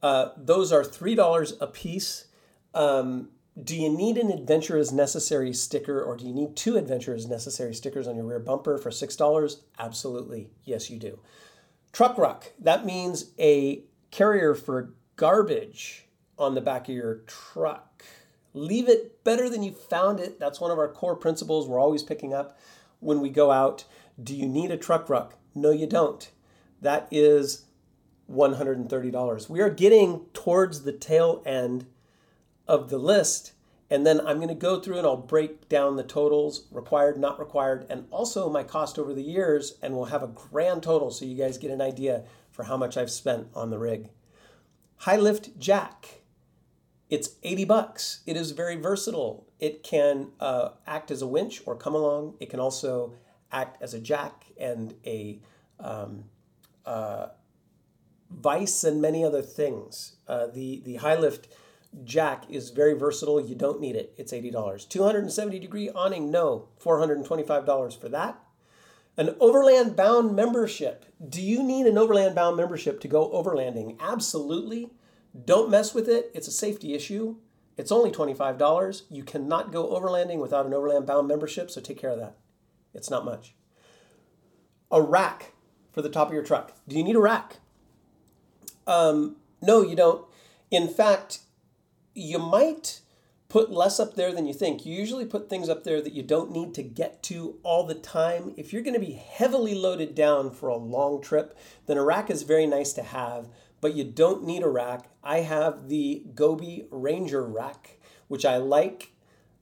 Uh, 0.02 0.30
those 0.36 0.72
are 0.72 0.84
$3 0.84 1.62
a 1.62 1.68
piece. 1.68 2.26
Um, 2.74 3.30
do 3.62 3.80
you 3.80 3.90
need 3.90 4.18
an 4.18 4.32
adventure 4.32 4.78
is 4.78 4.92
necessary 4.92 5.54
sticker 5.54 6.02
or 6.02 6.18
do 6.18 6.26
you 6.26 6.34
need 6.34 6.56
two 6.56 6.76
adventure 6.76 7.14
is 7.14 7.28
necessary 7.28 7.74
stickers 7.74 8.08
on 8.08 8.16
your 8.16 8.26
rear 8.26 8.40
bumper 8.40 8.78
for 8.78 8.90
$6? 8.90 9.56
Absolutely. 9.78 10.50
Yes, 10.64 10.90
you 10.90 10.98
do. 10.98 11.20
Truck 11.92 12.18
ruck, 12.18 12.52
that 12.60 12.86
means 12.86 13.32
a 13.38 13.84
carrier 14.10 14.56
for 14.56 14.94
garbage 15.16 16.08
on 16.40 16.56
the 16.56 16.62
back 16.62 16.90
of 16.90 16.96
your 16.96 17.22
truck. 17.28 18.04
Leave 18.56 18.90
it 18.90 19.24
better 19.24 19.50
than 19.50 19.62
you 19.62 19.72
found 19.72 20.20
it. 20.20 20.40
That's 20.40 20.60
one 20.60 20.72
of 20.72 20.80
our 20.80 20.92
core 20.92 21.16
principles 21.16 21.68
we're 21.68 21.80
always 21.80 22.02
picking 22.02 22.34
up 22.34 22.58
when 23.00 23.22
we 23.22 23.30
go 23.30 23.52
out. 23.52 23.86
Do 24.22 24.36
you 24.36 24.48
need 24.48 24.72
a 24.72 24.78
truck 24.78 25.10
ruck? 25.10 25.36
No, 25.54 25.70
you 25.70 25.86
don't. 25.86 26.28
That 26.82 27.08
is 27.12 27.66
$130. 28.32 29.50
We 29.50 29.62
are 29.62 29.70
getting 29.70 30.26
towards 30.34 30.84
the 30.84 30.92
tail 30.92 31.44
end 31.46 31.86
of 32.74 32.90
the 32.90 32.98
list. 32.98 33.54
And 33.90 34.06
then 34.08 34.20
I'm 34.22 34.38
going 34.38 34.48
to 34.48 34.56
go 34.56 34.80
through 34.80 34.98
and 34.98 35.06
I'll 35.06 35.18
break 35.18 35.70
down 35.70 35.96
the 35.96 36.04
totals 36.04 36.66
required, 36.72 37.18
not 37.18 37.40
required, 37.40 37.86
and 37.90 38.08
also 38.10 38.50
my 38.50 38.64
cost 38.64 38.98
over 38.98 39.14
the 39.14 39.22
years. 39.22 39.76
And 39.82 39.96
we'll 39.96 40.06
have 40.06 40.24
a 40.24 40.28
grand 40.28 40.84
total 40.84 41.12
so 41.12 41.26
you 41.26 41.36
guys 41.36 41.58
get 41.58 41.70
an 41.70 41.82
idea 41.82 42.24
for 42.50 42.64
how 42.64 42.76
much 42.76 42.98
I've 42.98 43.12
spent 43.12 43.48
on 43.54 43.70
the 43.70 43.78
rig. 43.78 44.10
High 44.98 45.18
lift 45.18 45.60
jack. 45.60 46.22
It's 47.10 47.36
80 47.44 47.66
bucks. 47.66 48.22
It 48.26 48.36
is 48.36 48.52
very 48.52 48.76
versatile. 48.76 49.46
It 49.60 49.84
can 49.84 50.32
uh, 50.40 50.70
act 50.88 51.12
as 51.12 51.22
a 51.22 51.28
winch 51.28 51.62
or 51.66 51.76
come 51.76 51.94
along. 51.94 52.36
It 52.40 52.50
can 52.50 52.60
also 52.60 53.14
act 53.52 53.80
as 53.82 53.94
a 53.94 54.00
jack 54.00 54.46
and 54.60 54.96
a 55.06 55.40
um, 55.80 56.24
uh, 56.86 57.28
vice 58.32 58.84
and 58.84 59.02
many 59.02 59.24
other 59.24 59.42
things. 59.42 60.16
Uh, 60.28 60.48
the 60.48 60.82
the 60.84 60.96
high 60.96 61.16
lift 61.16 61.48
jack 62.04 62.46
is 62.50 62.70
very 62.70 62.94
versatile. 62.94 63.40
You 63.40 63.56
don't 63.56 63.80
need 63.80 63.96
it. 63.96 64.14
It's 64.18 64.34
$80. 64.34 64.88
270 64.88 65.60
degree 65.60 65.90
awning, 65.90 66.32
no. 66.32 66.70
$425 66.84 68.00
for 68.00 68.10
that. 68.10 68.40
An 69.16 69.36
overland 69.40 69.96
bound 69.96 70.36
membership. 70.36 71.06
Do 71.28 71.42
you 71.42 71.62
need 71.62 71.86
an 71.86 71.98
overland 71.98 72.34
bound 72.36 72.58
membership 72.58 73.00
to 73.02 73.08
go 73.08 73.30
overlanding? 73.32 74.00
Absolutely. 74.00 74.90
Don't 75.46 75.70
mess 75.70 75.94
with 75.94 76.10
it. 76.10 76.32
It's 76.34 76.48
a 76.48 76.52
safety 76.52 76.94
issue. 76.94 77.38
It's 77.78 77.92
only 77.92 78.12
$25. 78.12 79.04
You 79.10 79.24
cannot 79.24 79.72
go 79.72 79.88
overlanding 79.88 80.40
without 80.40 80.66
an 80.66 80.74
overland 80.74 81.06
bound 81.06 81.28
membership, 81.28 81.72
so 81.72 81.82
take 81.82 82.00
care 82.00 82.12
of 82.12 82.20
that. 82.20 82.38
It's 82.94 83.10
not 83.10 83.26
much. 83.26 83.56
A 84.92 85.02
rack 85.02 85.54
for 85.92 86.02
the 86.02 86.10
top 86.10 86.28
of 86.28 86.34
your 86.34 86.44
truck. 86.44 86.74
Do 86.88 86.96
you 86.96 87.04
need 87.04 87.16
a 87.16 87.20
rack? 87.20 87.58
Um, 88.86 89.38
no, 89.62 89.82
you 89.82 89.96
don't. 89.96 90.26
In 90.70 90.88
fact, 90.88 91.40
you 92.14 92.40
might 92.40 93.02
put 93.50 93.72
less 93.72 94.00
up 94.00 94.16
there 94.16 94.34
than 94.34 94.48
you 94.48 94.54
think. 94.54 94.86
You 94.86 94.96
usually 94.96 95.26
put 95.26 95.48
things 95.48 95.70
up 95.70 95.84
there 95.84 96.02
that 96.02 96.14
you 96.14 96.24
don't 96.24 96.52
need 96.52 96.74
to 96.74 96.82
get 96.82 97.22
to 97.24 97.60
all 97.62 97.86
the 97.86 97.94
time. 97.94 98.54
If 98.58 98.74
you're 98.74 98.82
going 98.82 98.96
to 98.96 99.00
be 99.00 99.14
heavily 99.14 99.76
loaded 99.76 100.16
down 100.16 100.50
for 100.50 100.70
a 100.70 100.76
long 100.76 101.22
trip, 101.22 101.56
then 101.86 101.98
a 101.98 102.04
rack 102.04 102.32
is 102.32 102.42
very 102.42 102.66
nice 102.66 102.94
to 102.94 103.04
have, 103.04 103.50
but 103.80 103.94
you 103.94 104.04
don't 104.06 104.44
need 104.44 104.64
a 104.64 104.68
rack. 104.68 105.08
I 105.24 105.42
have 105.42 105.88
the 105.88 106.26
Gobi 106.34 106.88
Ranger 106.90 107.44
rack, 107.44 108.00
which 108.28 108.44
I 108.44 108.58
like 108.58 109.12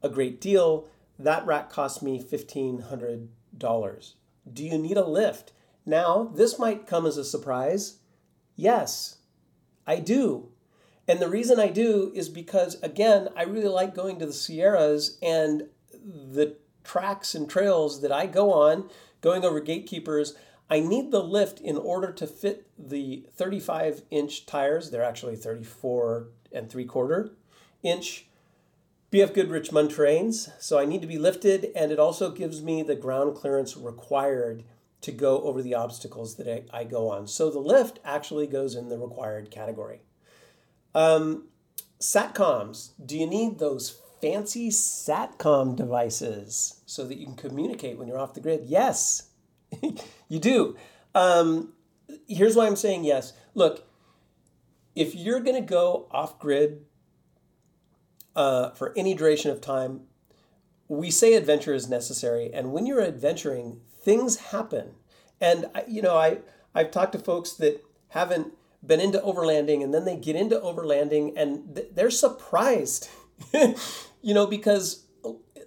a 0.01 0.07
great 0.07 0.39
deal. 0.39 0.87
That 1.19 1.45
rack 1.45 1.69
cost 1.69 2.01
me 2.01 2.23
$1,500. 2.23 4.13
Do 4.53 4.65
you 4.65 4.77
need 4.77 4.97
a 4.97 5.05
lift? 5.05 5.51
Now, 5.85 6.31
this 6.33 6.57
might 6.57 6.87
come 6.87 7.05
as 7.05 7.17
a 7.17 7.25
surprise. 7.25 7.97
Yes, 8.55 9.17
I 9.85 9.97
do. 9.97 10.50
And 11.11 11.19
the 11.19 11.27
reason 11.27 11.59
I 11.59 11.67
do 11.67 12.09
is 12.15 12.29
because, 12.29 12.81
again, 12.81 13.27
I 13.35 13.43
really 13.43 13.67
like 13.67 13.93
going 13.93 14.17
to 14.19 14.25
the 14.25 14.31
Sierras 14.31 15.17
and 15.21 15.63
the 15.93 16.55
tracks 16.85 17.35
and 17.35 17.49
trails 17.49 17.99
that 17.99 18.13
I 18.13 18.27
go 18.27 18.53
on, 18.53 18.89
going 19.19 19.43
over 19.43 19.59
gatekeepers. 19.59 20.35
I 20.69 20.79
need 20.79 21.11
the 21.11 21.21
lift 21.21 21.59
in 21.59 21.75
order 21.75 22.13
to 22.13 22.25
fit 22.25 22.65
the 22.79 23.27
35 23.35 24.03
inch 24.09 24.45
tires. 24.45 24.89
They're 24.89 25.03
actually 25.03 25.35
34 25.35 26.27
and 26.53 26.69
three 26.69 26.85
quarter 26.85 27.31
inch 27.83 28.27
BF 29.11 29.33
Goodrich 29.33 29.69
Terrains. 29.69 30.49
So 30.61 30.79
I 30.79 30.85
need 30.85 31.01
to 31.01 31.07
be 31.07 31.17
lifted, 31.17 31.73
and 31.75 31.91
it 31.91 31.99
also 31.99 32.31
gives 32.31 32.61
me 32.61 32.83
the 32.83 32.95
ground 32.95 33.35
clearance 33.35 33.75
required 33.75 34.63
to 35.01 35.11
go 35.11 35.41
over 35.41 35.61
the 35.61 35.75
obstacles 35.75 36.35
that 36.35 36.47
I, 36.47 36.79
I 36.79 36.83
go 36.85 37.09
on. 37.09 37.27
So 37.27 37.49
the 37.49 37.59
lift 37.59 37.99
actually 38.05 38.47
goes 38.47 38.75
in 38.75 38.87
the 38.87 38.97
required 38.97 39.51
category. 39.51 40.03
Um, 40.93 41.47
satcoms. 41.99 42.91
Do 43.03 43.17
you 43.17 43.27
need 43.27 43.59
those 43.59 43.99
fancy 44.21 44.69
satcom 44.69 45.75
devices 45.75 46.81
so 46.85 47.05
that 47.05 47.17
you 47.17 47.25
can 47.25 47.35
communicate 47.35 47.97
when 47.97 48.07
you're 48.07 48.19
off 48.19 48.33
the 48.33 48.41
grid? 48.41 48.63
Yes, 48.65 49.29
you 50.27 50.39
do. 50.39 50.75
Um, 51.15 51.73
here's 52.27 52.55
why 52.55 52.67
I'm 52.67 52.75
saying 52.75 53.03
yes. 53.03 53.33
Look, 53.53 53.87
if 54.95 55.15
you're 55.15 55.39
going 55.39 55.55
to 55.55 55.67
go 55.67 56.07
off 56.11 56.39
grid 56.39 56.85
uh, 58.35 58.71
for 58.71 58.93
any 58.97 59.13
duration 59.13 59.51
of 59.51 59.61
time, 59.61 60.01
we 60.87 61.09
say 61.09 61.33
adventure 61.35 61.73
is 61.73 61.89
necessary. 61.89 62.51
And 62.53 62.73
when 62.73 62.85
you're 62.85 63.01
adventuring, 63.01 63.79
things 64.01 64.37
happen. 64.37 64.95
And, 65.39 65.67
you 65.87 66.01
know, 66.01 66.17
I, 66.17 66.39
I've 66.75 66.91
talked 66.91 67.13
to 67.13 67.19
folks 67.19 67.53
that 67.53 67.83
haven't 68.09 68.53
been 68.85 68.99
into 68.99 69.19
overlanding 69.19 69.83
and 69.83 69.93
then 69.93 70.05
they 70.05 70.15
get 70.15 70.35
into 70.35 70.59
overlanding 70.59 71.33
and 71.35 71.75
th- 71.75 71.89
they're 71.93 72.09
surprised, 72.09 73.09
you 74.21 74.33
know, 74.33 74.47
because 74.47 75.05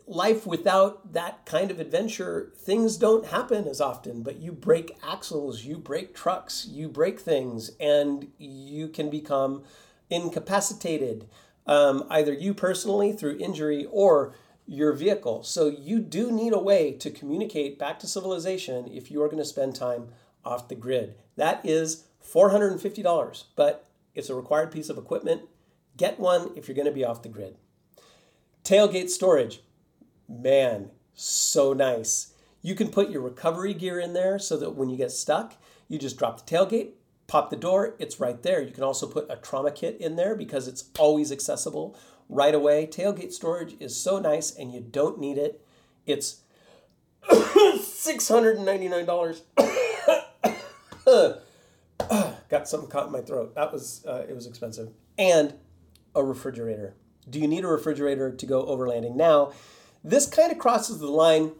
life 0.06 0.46
without 0.46 1.12
that 1.12 1.46
kind 1.46 1.70
of 1.70 1.80
adventure, 1.80 2.52
things 2.56 2.96
don't 2.96 3.26
happen 3.26 3.66
as 3.66 3.80
often, 3.80 4.22
but 4.22 4.36
you 4.36 4.52
break 4.52 4.96
axles, 5.06 5.64
you 5.64 5.78
break 5.78 6.14
trucks, 6.14 6.66
you 6.68 6.88
break 6.88 7.20
things, 7.20 7.70
and 7.80 8.28
you 8.38 8.88
can 8.88 9.08
become 9.08 9.62
incapacitated, 10.10 11.26
um, 11.66 12.04
either 12.10 12.32
you 12.32 12.52
personally 12.52 13.12
through 13.12 13.38
injury 13.38 13.86
or 13.90 14.34
your 14.66 14.92
vehicle. 14.92 15.42
So 15.42 15.68
you 15.68 15.98
do 16.00 16.30
need 16.30 16.52
a 16.52 16.58
way 16.58 16.92
to 16.92 17.10
communicate 17.10 17.78
back 17.78 17.98
to 18.00 18.06
civilization 18.06 18.88
if 18.88 19.10
you 19.10 19.22
are 19.22 19.28
going 19.28 19.38
to 19.38 19.44
spend 19.44 19.74
time 19.74 20.08
off 20.44 20.68
the 20.68 20.74
grid. 20.74 21.14
That 21.36 21.60
is 21.64 22.04
$450, 22.26 23.44
but 23.56 23.88
it's 24.14 24.30
a 24.30 24.34
required 24.34 24.72
piece 24.72 24.88
of 24.88 24.98
equipment. 24.98 25.42
Get 25.96 26.18
one 26.18 26.50
if 26.56 26.66
you're 26.66 26.74
going 26.74 26.86
to 26.86 26.92
be 26.92 27.04
off 27.04 27.22
the 27.22 27.28
grid. 27.28 27.56
Tailgate 28.64 29.10
storage. 29.10 29.60
Man, 30.28 30.90
so 31.14 31.72
nice. 31.72 32.32
You 32.62 32.74
can 32.74 32.88
put 32.88 33.10
your 33.10 33.22
recovery 33.22 33.74
gear 33.74 34.00
in 34.00 34.14
there 34.14 34.38
so 34.38 34.56
that 34.56 34.74
when 34.74 34.88
you 34.88 34.96
get 34.96 35.12
stuck, 35.12 35.54
you 35.86 35.98
just 35.98 36.18
drop 36.18 36.44
the 36.44 36.56
tailgate, 36.56 36.92
pop 37.26 37.50
the 37.50 37.56
door, 37.56 37.94
it's 37.98 38.20
right 38.20 38.42
there. 38.42 38.62
You 38.62 38.70
can 38.70 38.84
also 38.84 39.06
put 39.06 39.30
a 39.30 39.36
trauma 39.36 39.70
kit 39.70 40.00
in 40.00 40.16
there 40.16 40.34
because 40.34 40.66
it's 40.66 40.84
always 40.98 41.30
accessible 41.30 41.96
right 42.28 42.54
away. 42.54 42.86
Tailgate 42.86 43.32
storage 43.32 43.76
is 43.80 43.94
so 43.94 44.18
nice 44.18 44.54
and 44.54 44.72
you 44.72 44.80
don't 44.80 45.20
need 45.20 45.36
it. 45.36 45.62
It's 46.06 46.40
$699. 47.30 49.40
got 52.48 52.68
something 52.68 52.90
caught 52.90 53.06
in 53.06 53.12
my 53.12 53.20
throat. 53.20 53.54
That 53.54 53.72
was 53.72 54.04
uh, 54.06 54.24
it 54.28 54.34
was 54.34 54.46
expensive. 54.46 54.90
And 55.18 55.54
a 56.14 56.22
refrigerator. 56.22 56.94
Do 57.28 57.38
you 57.38 57.48
need 57.48 57.64
a 57.64 57.68
refrigerator 57.68 58.30
to 58.30 58.46
go 58.46 58.64
overlanding? 58.64 59.14
Now, 59.14 59.52
this 60.02 60.26
kind 60.26 60.52
of 60.52 60.58
crosses 60.58 60.98
the 60.98 61.08
line. 61.08 61.52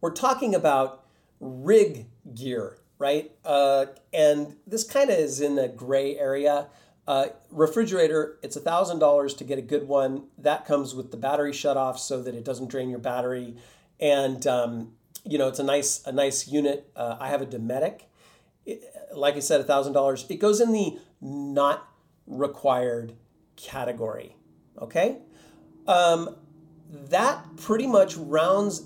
We're 0.00 0.12
talking 0.12 0.54
about 0.54 1.04
rig 1.40 2.06
gear, 2.34 2.78
right? 2.98 3.30
Uh, 3.44 3.86
and 4.12 4.56
this 4.66 4.84
kind 4.84 5.10
of 5.10 5.18
is 5.18 5.40
in 5.40 5.54
the 5.56 5.68
gray 5.68 6.16
area. 6.18 6.66
Uh, 7.06 7.28
refrigerator, 7.50 8.38
it's 8.42 8.56
a 8.56 8.60
thousand 8.60 8.98
dollars 8.98 9.34
to 9.34 9.44
get 9.44 9.58
a 9.58 9.62
good 9.62 9.88
one. 9.88 10.24
That 10.36 10.66
comes 10.66 10.94
with 10.94 11.10
the 11.10 11.16
battery 11.16 11.52
shut 11.52 11.76
off 11.76 11.98
so 11.98 12.22
that 12.22 12.34
it 12.34 12.44
doesn't 12.44 12.68
drain 12.68 12.90
your 12.90 12.98
battery, 12.98 13.56
and 13.98 14.46
um, 14.46 14.92
you 15.24 15.38
know 15.38 15.48
it's 15.48 15.58
a 15.58 15.64
nice 15.64 16.06
a 16.06 16.12
nice 16.12 16.46
unit. 16.48 16.90
Uh, 16.94 17.16
I 17.18 17.28
have 17.28 17.40
a 17.40 17.46
Dometic, 17.46 18.02
like 19.14 19.36
I 19.36 19.40
said, 19.40 19.60
a 19.60 19.64
thousand 19.64 19.92
dollars. 19.92 20.26
It 20.28 20.36
goes 20.36 20.60
in 20.60 20.72
the 20.72 20.98
not 21.20 21.88
required 22.26 23.14
category. 23.56 24.36
Okay, 24.80 25.18
um, 25.86 26.36
that 26.90 27.56
pretty 27.56 27.86
much 27.86 28.16
rounds 28.16 28.84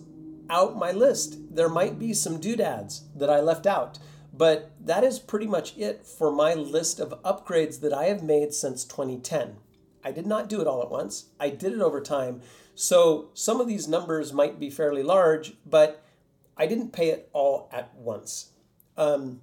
out 0.48 0.76
my 0.76 0.92
list. 0.92 1.54
There 1.54 1.68
might 1.68 1.98
be 1.98 2.12
some 2.12 2.40
doodads 2.40 3.04
that 3.14 3.30
I 3.30 3.40
left 3.40 3.66
out. 3.66 3.98
But 4.32 4.70
that 4.80 5.04
is 5.04 5.18
pretty 5.18 5.46
much 5.46 5.76
it 5.76 6.06
for 6.06 6.32
my 6.32 6.54
list 6.54 7.00
of 7.00 7.22
upgrades 7.22 7.80
that 7.80 7.92
I 7.92 8.04
have 8.04 8.22
made 8.22 8.54
since 8.54 8.84
2010. 8.84 9.56
I 10.04 10.10
did 10.10 10.26
not 10.26 10.48
do 10.48 10.60
it 10.60 10.66
all 10.66 10.82
at 10.82 10.90
once, 10.90 11.26
I 11.38 11.50
did 11.50 11.72
it 11.72 11.80
over 11.80 12.00
time. 12.00 12.40
So 12.74 13.30
some 13.34 13.60
of 13.60 13.68
these 13.68 13.86
numbers 13.86 14.32
might 14.32 14.58
be 14.58 14.70
fairly 14.70 15.02
large, 15.02 15.54
but 15.66 16.02
I 16.56 16.66
didn't 16.66 16.92
pay 16.92 17.10
it 17.10 17.28
all 17.32 17.68
at 17.70 17.94
once. 17.94 18.50
Um, 18.96 19.42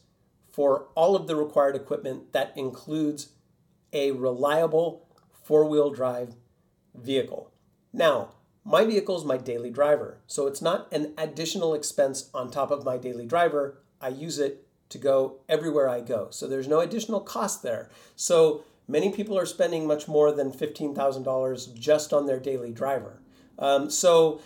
for 0.51 0.87
all 0.95 1.15
of 1.15 1.27
the 1.27 1.35
required 1.35 1.75
equipment 1.75 2.33
that 2.33 2.53
includes 2.55 3.29
a 3.91 4.11
reliable 4.11 5.07
four 5.43 5.65
wheel 5.65 5.89
drive 5.89 6.35
vehicle. 6.93 7.51
Now, 7.91 8.29
my 8.63 8.85
vehicle 8.85 9.17
is 9.17 9.25
my 9.25 9.37
daily 9.37 9.69
driver, 9.69 10.19
so 10.25 10.47
it's 10.47 10.61
not 10.61 10.91
an 10.91 11.13
additional 11.17 11.73
expense 11.73 12.29
on 12.33 12.49
top 12.49 12.71
of 12.71 12.83
my 12.83 12.97
daily 12.97 13.25
driver. 13.25 13.77
I 14.01 14.07
use 14.07 14.39
it 14.39 14.65
to 14.89 14.97
go 14.97 15.39
everywhere 15.47 15.89
I 15.89 16.01
go. 16.01 16.29
So 16.31 16.47
there's 16.47 16.67
no 16.67 16.79
additional 16.79 17.19
cost 17.19 17.61
there. 17.61 17.89
So 18.15 18.63
many 18.87 19.11
people 19.11 19.37
are 19.37 19.45
spending 19.45 19.85
much 19.85 20.07
more 20.07 20.31
than 20.31 20.51
$15,000 20.51 21.77
just 21.77 22.13
on 22.13 22.25
their 22.25 22.39
daily 22.39 22.71
driver. 22.71 23.19
Um, 23.57 23.89
so, 23.89 24.41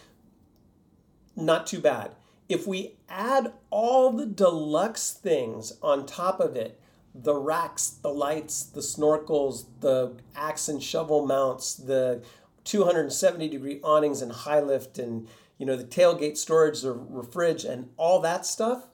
not 1.35 1.67
too 1.67 1.79
bad. 1.79 2.15
If 2.47 2.67
we 2.67 2.95
add 3.07 3.53
all 3.69 4.11
the 4.11 4.25
deluxe 4.25 5.11
things 5.11 5.73
on 5.81 6.05
top 6.05 6.39
of 6.39 6.55
it, 6.55 6.79
the 7.13 7.35
racks, 7.35 7.89
the 7.89 8.09
lights, 8.09 8.63
the 8.63 8.81
snorkels, 8.81 9.65
the 9.81 10.15
axe 10.35 10.67
and 10.67 10.81
shovel 10.81 11.25
mounts, 11.25 11.75
the 11.75 12.23
270 12.63 13.49
degree 13.49 13.79
awnings 13.83 14.21
and 14.21 14.31
high 14.31 14.59
lift, 14.59 14.99
and 14.99 15.27
you 15.57 15.65
know 15.65 15.75
the 15.75 15.83
tailgate 15.83 16.37
storage, 16.37 16.81
the 16.81 16.93
refrig, 16.93 17.67
and 17.67 17.89
all 17.97 18.19
that 18.19 18.45
stuff. 18.45 18.87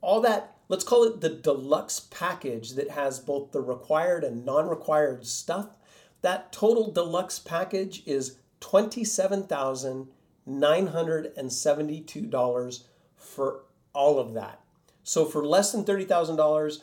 All 0.00 0.20
that 0.22 0.54
let's 0.68 0.84
call 0.84 1.04
it 1.04 1.20
the 1.20 1.28
deluxe 1.28 2.00
package 2.00 2.72
that 2.72 2.90
has 2.90 3.18
both 3.18 3.52
the 3.52 3.60
required 3.60 4.24
and 4.24 4.44
non-required 4.44 5.26
stuff. 5.26 5.68
That 6.22 6.52
total 6.52 6.90
deluxe 6.90 7.38
package 7.38 8.02
is 8.06 8.38
twenty-seven 8.60 9.44
thousand 9.44 10.08
nine 10.46 10.88
hundred 10.88 11.32
and 11.36 11.52
seventy-two 11.52 12.26
dollars 12.26 12.84
for 13.16 13.62
all 13.92 14.18
of 14.18 14.34
that. 14.34 14.60
So 15.02 15.24
for 15.24 15.44
less 15.44 15.72
than 15.72 15.84
thirty 15.84 16.04
thousand 16.04 16.36
dollars 16.36 16.82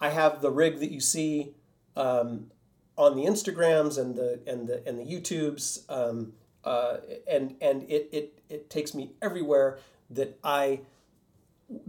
I 0.00 0.10
have 0.10 0.40
the 0.40 0.50
rig 0.50 0.78
that 0.78 0.90
you 0.90 1.00
see 1.00 1.54
um, 1.96 2.50
on 2.96 3.16
the 3.16 3.24
Instagrams 3.24 3.98
and 3.98 4.14
the 4.14 4.40
and 4.46 4.68
the 4.68 4.86
and 4.86 4.98
the 4.98 5.04
YouTubes, 5.04 5.84
um, 5.88 6.32
uh, 6.64 6.98
and 7.28 7.56
and 7.60 7.82
it, 7.84 8.08
it 8.12 8.42
it 8.48 8.70
takes 8.70 8.94
me 8.94 9.12
everywhere 9.20 9.78
that 10.10 10.38
I 10.42 10.80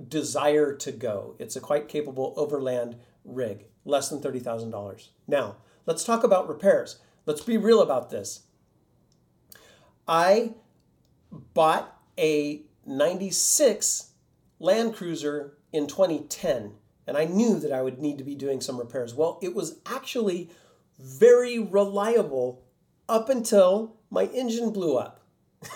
desire 0.07 0.75
to 0.75 0.91
go. 0.91 1.35
It's 1.39 1.55
a 1.55 1.61
quite 1.61 1.87
capable 1.87 2.33
overland 2.35 2.97
rig, 3.23 3.65
less 3.85 4.09
than 4.09 4.21
thirty 4.21 4.39
thousand 4.39 4.71
dollars. 4.71 5.09
Now 5.27 5.57
let's 5.85 6.03
talk 6.03 6.23
about 6.23 6.49
repairs. 6.49 6.99
Let's 7.25 7.41
be 7.41 7.57
real 7.57 7.81
about 7.81 8.09
this. 8.09 8.41
I 10.09 10.53
bought 11.31 11.95
a 12.17 12.63
96 12.83 14.09
Land 14.59 14.95
Cruiser 14.95 15.53
in 15.71 15.85
2010 15.85 16.73
and 17.05 17.15
I 17.15 17.25
knew 17.25 17.59
that 17.59 17.71
I 17.71 17.83
would 17.83 17.99
need 17.99 18.17
to 18.17 18.23
be 18.23 18.33
doing 18.33 18.59
some 18.59 18.79
repairs. 18.79 19.13
Well, 19.13 19.37
it 19.43 19.53
was 19.53 19.79
actually 19.85 20.49
very 20.97 21.59
reliable 21.59 22.63
up 23.07 23.29
until 23.29 23.97
my 24.09 24.25
engine 24.25 24.71
blew 24.71 24.97
up. 24.97 25.21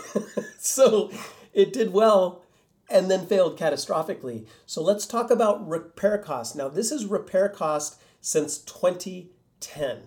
so 0.58 1.12
it 1.54 1.72
did 1.72 1.94
well 1.94 2.44
and 2.90 3.12
then 3.12 3.28
failed 3.28 3.58
catastrophically. 3.58 4.48
So 4.66 4.82
let's 4.82 5.06
talk 5.06 5.30
about 5.30 5.68
repair 5.68 6.18
costs. 6.18 6.56
Now, 6.56 6.70
this 6.70 6.92
is 6.92 7.06
repair 7.06 7.50
cost 7.50 8.02
since 8.20 8.58
2010. 8.58 10.02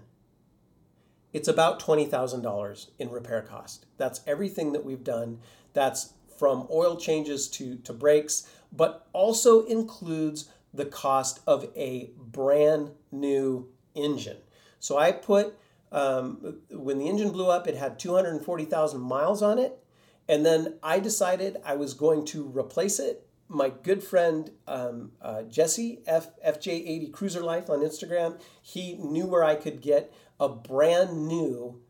It's 1.37 1.49
about 1.49 1.79
$20,000 1.81 2.87
in 2.99 3.11
repair 3.11 3.43
cost. 3.43 3.85
That's 3.99 4.23
everything 4.27 4.73
that 4.73 4.87
we've 4.87 5.05
done. 5.05 5.41
That's 5.75 6.15
from 6.39 6.67
oil 6.73 6.97
changes 6.97 7.47
to, 7.49 7.77
to 7.77 7.93
brakes, 7.93 8.49
but 8.73 9.07
also 9.13 9.67
includes 9.67 10.49
the 10.73 10.87
cost 10.87 11.41
of 11.47 11.67
a 11.77 12.09
brand 12.17 12.93
new 13.13 13.69
engine. 13.95 14.39
So 14.81 14.97
I 14.97 15.13
put, 15.13 15.59
um, 15.93 16.63
when 16.71 16.99
the 16.99 17.07
engine 17.07 17.33
blew 17.33 17.51
up, 17.51 17.69
it 17.69 17.77
had 17.77 17.99
240,000 17.99 18.99
miles 18.99 19.43
on 19.43 19.59
it. 19.59 19.79
And 20.27 20.45
then 20.47 20.79
I 20.83 21.01
decided 21.01 21.59
I 21.67 21.77
was 21.77 21.93
going 21.93 22.25
to 22.29 22.49
replace 22.49 22.99
it. 22.99 23.29
My 23.49 23.69
good 23.83 24.03
friend 24.03 24.51
um, 24.67 25.13
uh, 25.21 25.43
Jesse, 25.43 26.01
F, 26.07 26.29
FJ80 26.41 27.13
Cruiser 27.13 27.43
Life 27.43 27.69
on 27.69 27.81
Instagram, 27.81 28.41
he 28.63 28.95
knew 28.95 29.27
where 29.27 29.45
I 29.45 29.55
could 29.55 29.83
get 29.83 30.11
a 30.39 30.49
brand 30.49 31.29
new 31.29 31.81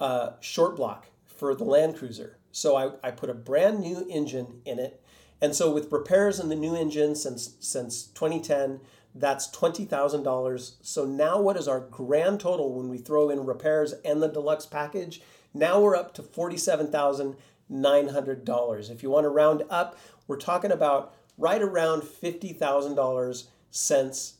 uh, 0.00 0.30
short 0.40 0.76
block 0.76 1.08
for 1.26 1.54
the 1.54 1.64
Land 1.64 1.96
Cruiser. 1.96 2.38
So 2.50 2.76
I, 2.76 2.92
I 3.06 3.10
put 3.10 3.30
a 3.30 3.34
brand 3.34 3.80
new 3.80 4.06
engine 4.08 4.60
in 4.64 4.78
it 4.78 5.02
and 5.42 5.54
so 5.56 5.70
with 5.72 5.92
repairs 5.92 6.38
in 6.38 6.48
the 6.48 6.54
new 6.54 6.76
engine 6.76 7.16
since 7.16 7.56
since 7.58 8.04
2010, 8.04 8.78
that's 9.12 9.50
$20,000. 9.50 10.72
So 10.80 11.04
now 11.04 11.40
what 11.40 11.56
is 11.56 11.66
our 11.66 11.80
grand 11.80 12.38
total 12.38 12.72
when 12.72 12.88
we 12.88 12.96
throw 12.96 13.28
in 13.28 13.44
repairs 13.44 13.92
and 14.04 14.22
the 14.22 14.28
deluxe 14.28 14.66
package? 14.66 15.20
Now 15.52 15.80
we're 15.80 15.96
up 15.96 16.14
to 16.14 16.22
$47,900. 16.22 18.90
If 18.90 19.02
you 19.02 19.10
want 19.10 19.24
to 19.24 19.30
round 19.30 19.64
up, 19.68 19.98
we're 20.28 20.36
talking 20.36 20.70
about 20.70 21.16
right 21.36 21.60
around 21.60 22.02
$50,000 22.02 23.44
since 23.72 24.34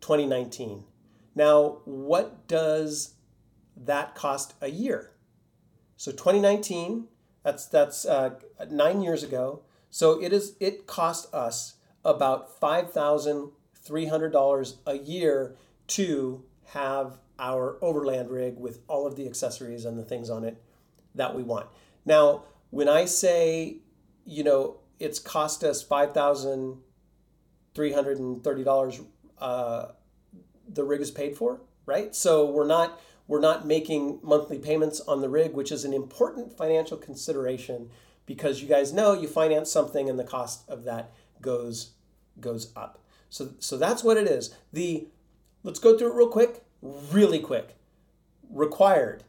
2019. 0.00 0.84
Now, 1.38 1.82
what 1.84 2.48
does 2.48 3.14
that 3.76 4.16
cost 4.16 4.54
a 4.60 4.68
year? 4.68 5.12
So 5.96 6.10
2019, 6.10 7.06
that's 7.44 7.66
that's 7.66 8.04
uh, 8.04 8.30
nine 8.68 9.02
years 9.02 9.22
ago. 9.22 9.62
So 9.88 10.20
it 10.20 10.32
is 10.32 10.56
it 10.58 10.88
cost 10.88 11.32
us 11.32 11.76
about 12.04 12.58
five 12.58 12.92
thousand 12.92 13.52
three 13.72 14.06
hundred 14.06 14.32
dollars 14.32 14.78
a 14.84 14.98
year 14.98 15.54
to 15.98 16.44
have 16.70 17.18
our 17.38 17.78
overland 17.82 18.30
rig 18.30 18.58
with 18.58 18.80
all 18.88 19.06
of 19.06 19.14
the 19.14 19.28
accessories 19.28 19.84
and 19.84 19.96
the 19.96 20.04
things 20.04 20.30
on 20.30 20.42
it 20.42 20.60
that 21.14 21.36
we 21.36 21.44
want. 21.44 21.68
Now, 22.04 22.46
when 22.70 22.88
I 22.88 23.04
say, 23.04 23.76
you 24.24 24.42
know, 24.42 24.78
it's 24.98 25.20
cost 25.20 25.62
us 25.62 25.84
five 25.84 26.12
thousand 26.12 26.78
three 27.76 27.92
hundred 27.92 28.18
and 28.18 28.42
thirty 28.42 28.64
dollars, 28.64 29.00
uh, 29.38 29.92
the 30.78 30.84
rig 30.84 31.02
is 31.02 31.10
paid 31.10 31.36
for, 31.36 31.60
right? 31.84 32.14
So 32.14 32.46
we're 32.50 32.66
not 32.66 32.98
we're 33.26 33.40
not 33.40 33.66
making 33.66 34.20
monthly 34.22 34.58
payments 34.58 35.00
on 35.00 35.20
the 35.20 35.28
rig, 35.28 35.52
which 35.52 35.70
is 35.70 35.84
an 35.84 35.92
important 35.92 36.56
financial 36.56 36.96
consideration 36.96 37.90
because 38.24 38.62
you 38.62 38.68
guys 38.68 38.92
know 38.92 39.12
you 39.12 39.28
finance 39.28 39.70
something 39.70 40.08
and 40.08 40.18
the 40.18 40.24
cost 40.24 40.66
of 40.68 40.84
that 40.84 41.12
goes 41.42 41.92
goes 42.40 42.72
up. 42.74 43.04
So, 43.28 43.50
so 43.58 43.76
that's 43.76 44.02
what 44.02 44.16
it 44.16 44.26
is. 44.26 44.54
The 44.72 45.08
let's 45.62 45.78
go 45.78 45.98
through 45.98 46.12
it 46.12 46.16
real 46.16 46.28
quick, 46.28 46.64
really 46.80 47.40
quick. 47.40 47.76
Required, 48.48 49.24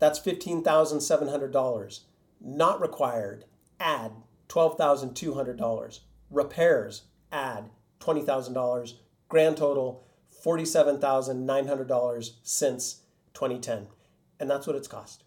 that's 0.00 0.18
fifteen 0.18 0.64
thousand 0.64 1.00
seven 1.00 1.28
hundred 1.28 1.52
dollars. 1.52 2.06
Not 2.40 2.80
required, 2.80 3.44
add 3.78 4.12
twelve 4.48 4.76
thousand 4.76 5.14
two 5.14 5.34
hundred 5.34 5.58
dollars. 5.58 6.00
Repairs, 6.30 7.02
add 7.30 7.70
twenty 8.00 8.22
thousand 8.22 8.54
dollars. 8.54 8.96
Grand 9.28 9.56
total 9.56 10.04
forty-seven 10.44 11.00
thousand 11.00 11.46
nine 11.46 11.66
hundred 11.66 11.88
dollars 11.88 12.34
since 12.42 13.00
2010, 13.32 13.86
and 14.38 14.50
that's 14.50 14.66
what 14.66 14.76
it's 14.76 14.86
cost. 14.86 15.24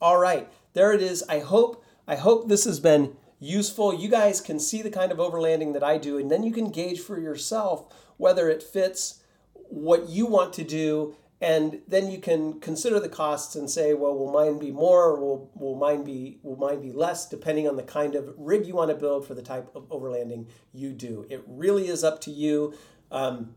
All 0.00 0.18
right, 0.18 0.50
there 0.72 0.92
it 0.92 1.02
is. 1.02 1.22
I 1.28 1.40
hope 1.40 1.84
I 2.08 2.16
hope 2.16 2.48
this 2.48 2.64
has 2.64 2.80
been 2.80 3.14
useful. 3.38 3.94
You 3.94 4.08
guys 4.08 4.40
can 4.40 4.58
see 4.58 4.80
the 4.80 4.90
kind 4.90 5.12
of 5.12 5.18
overlanding 5.18 5.74
that 5.74 5.84
I 5.84 5.98
do, 5.98 6.16
and 6.16 6.30
then 6.30 6.42
you 6.42 6.50
can 6.50 6.70
gauge 6.70 6.98
for 6.98 7.20
yourself 7.20 7.92
whether 8.16 8.48
it 8.48 8.62
fits 8.62 9.22
what 9.52 10.08
you 10.08 10.24
want 10.24 10.54
to 10.54 10.64
do. 10.64 11.14
And 11.42 11.80
then 11.88 12.10
you 12.10 12.18
can 12.18 12.60
consider 12.60 13.00
the 13.00 13.08
costs 13.08 13.54
and 13.54 13.70
say, 13.70 13.94
well, 13.94 14.14
will 14.14 14.30
mine 14.30 14.58
be 14.58 14.70
more 14.70 15.04
or 15.04 15.18
will, 15.18 15.50
will 15.54 15.74
mine 15.74 16.04
be 16.04 16.38
will 16.42 16.56
mine 16.56 16.82
be 16.82 16.92
less, 16.92 17.26
depending 17.26 17.66
on 17.66 17.76
the 17.76 17.82
kind 17.82 18.14
of 18.14 18.34
rig 18.36 18.66
you 18.66 18.74
want 18.74 18.90
to 18.90 18.96
build 18.96 19.26
for 19.26 19.34
the 19.34 19.42
type 19.42 19.70
of 19.74 19.88
overlanding 19.88 20.48
you 20.72 20.92
do. 20.92 21.26
It 21.30 21.42
really 21.46 21.88
is 21.88 22.04
up 22.04 22.20
to 22.22 22.30
you. 22.30 22.74
Um, 23.10 23.54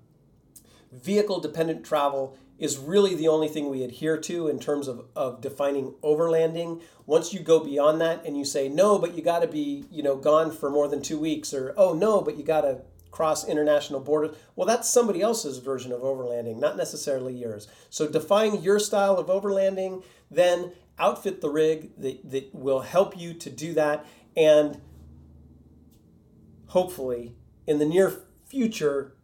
vehicle 0.93 1.39
dependent 1.39 1.85
travel 1.85 2.37
is 2.59 2.77
really 2.77 3.15
the 3.15 3.27
only 3.27 3.47
thing 3.47 3.69
we 3.69 3.83
adhere 3.83 4.17
to 4.17 4.47
in 4.47 4.59
terms 4.59 4.87
of, 4.87 5.05
of 5.15 5.41
defining 5.41 5.93
overlanding. 6.03 6.81
Once 7.05 7.33
you 7.33 7.39
go 7.39 7.59
beyond 7.59 7.99
that 7.99 8.23
and 8.25 8.37
you 8.37 8.45
say, 8.45 8.69
no, 8.69 8.99
but 8.99 9.15
you 9.15 9.23
got 9.23 9.39
to 9.39 9.47
be, 9.47 9.85
you 9.91 10.03
know, 10.03 10.15
gone 10.15 10.51
for 10.51 10.69
more 10.69 10.87
than 10.87 11.01
two 11.01 11.19
weeks, 11.19 11.53
or, 11.53 11.73
oh, 11.75 11.93
no, 11.93 12.21
but 12.21 12.37
you 12.37 12.43
got 12.43 12.61
to 12.61 12.81
cross 13.11 13.47
international 13.47 13.99
borders, 13.99 14.35
well, 14.55 14.67
that's 14.67 14.89
somebody 14.89 15.21
else's 15.21 15.59
version 15.59 15.91
of 15.91 16.01
overlanding, 16.01 16.59
not 16.59 16.77
necessarily 16.77 17.33
yours. 17.33 17.67
So 17.89 18.07
define 18.07 18.61
your 18.61 18.79
style 18.79 19.17
of 19.17 19.27
overlanding, 19.27 20.03
then 20.31 20.71
outfit 20.97 21.41
the 21.41 21.49
rig 21.49 21.91
that, 21.97 22.29
that 22.29 22.55
will 22.55 22.81
help 22.81 23.17
you 23.17 23.33
to 23.33 23.49
do 23.49 23.73
that, 23.73 24.05
and 24.35 24.79
hopefully 26.67 27.35
in 27.67 27.79
the 27.79 27.85
near 27.85 28.21
future, 28.45 29.15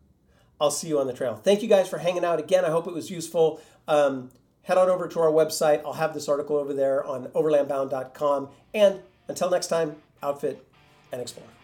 I'll 0.59 0.71
see 0.71 0.87
you 0.87 0.99
on 0.99 1.07
the 1.07 1.13
trail. 1.13 1.35
Thank 1.35 1.61
you 1.61 1.69
guys 1.69 1.87
for 1.87 1.97
hanging 1.97 2.25
out 2.25 2.39
again. 2.39 2.65
I 2.65 2.69
hope 2.69 2.87
it 2.87 2.93
was 2.93 3.09
useful. 3.09 3.61
Um, 3.87 4.29
head 4.63 4.77
on 4.77 4.89
over 4.89 5.07
to 5.07 5.19
our 5.19 5.31
website. 5.31 5.81
I'll 5.85 5.93
have 5.93 6.13
this 6.13 6.27
article 6.27 6.57
over 6.57 6.73
there 6.73 7.03
on 7.05 7.27
overlandbound.com. 7.27 8.49
And 8.73 8.99
until 9.27 9.49
next 9.49 9.67
time, 9.67 9.95
outfit 10.21 10.65
and 11.11 11.21
explore. 11.21 11.58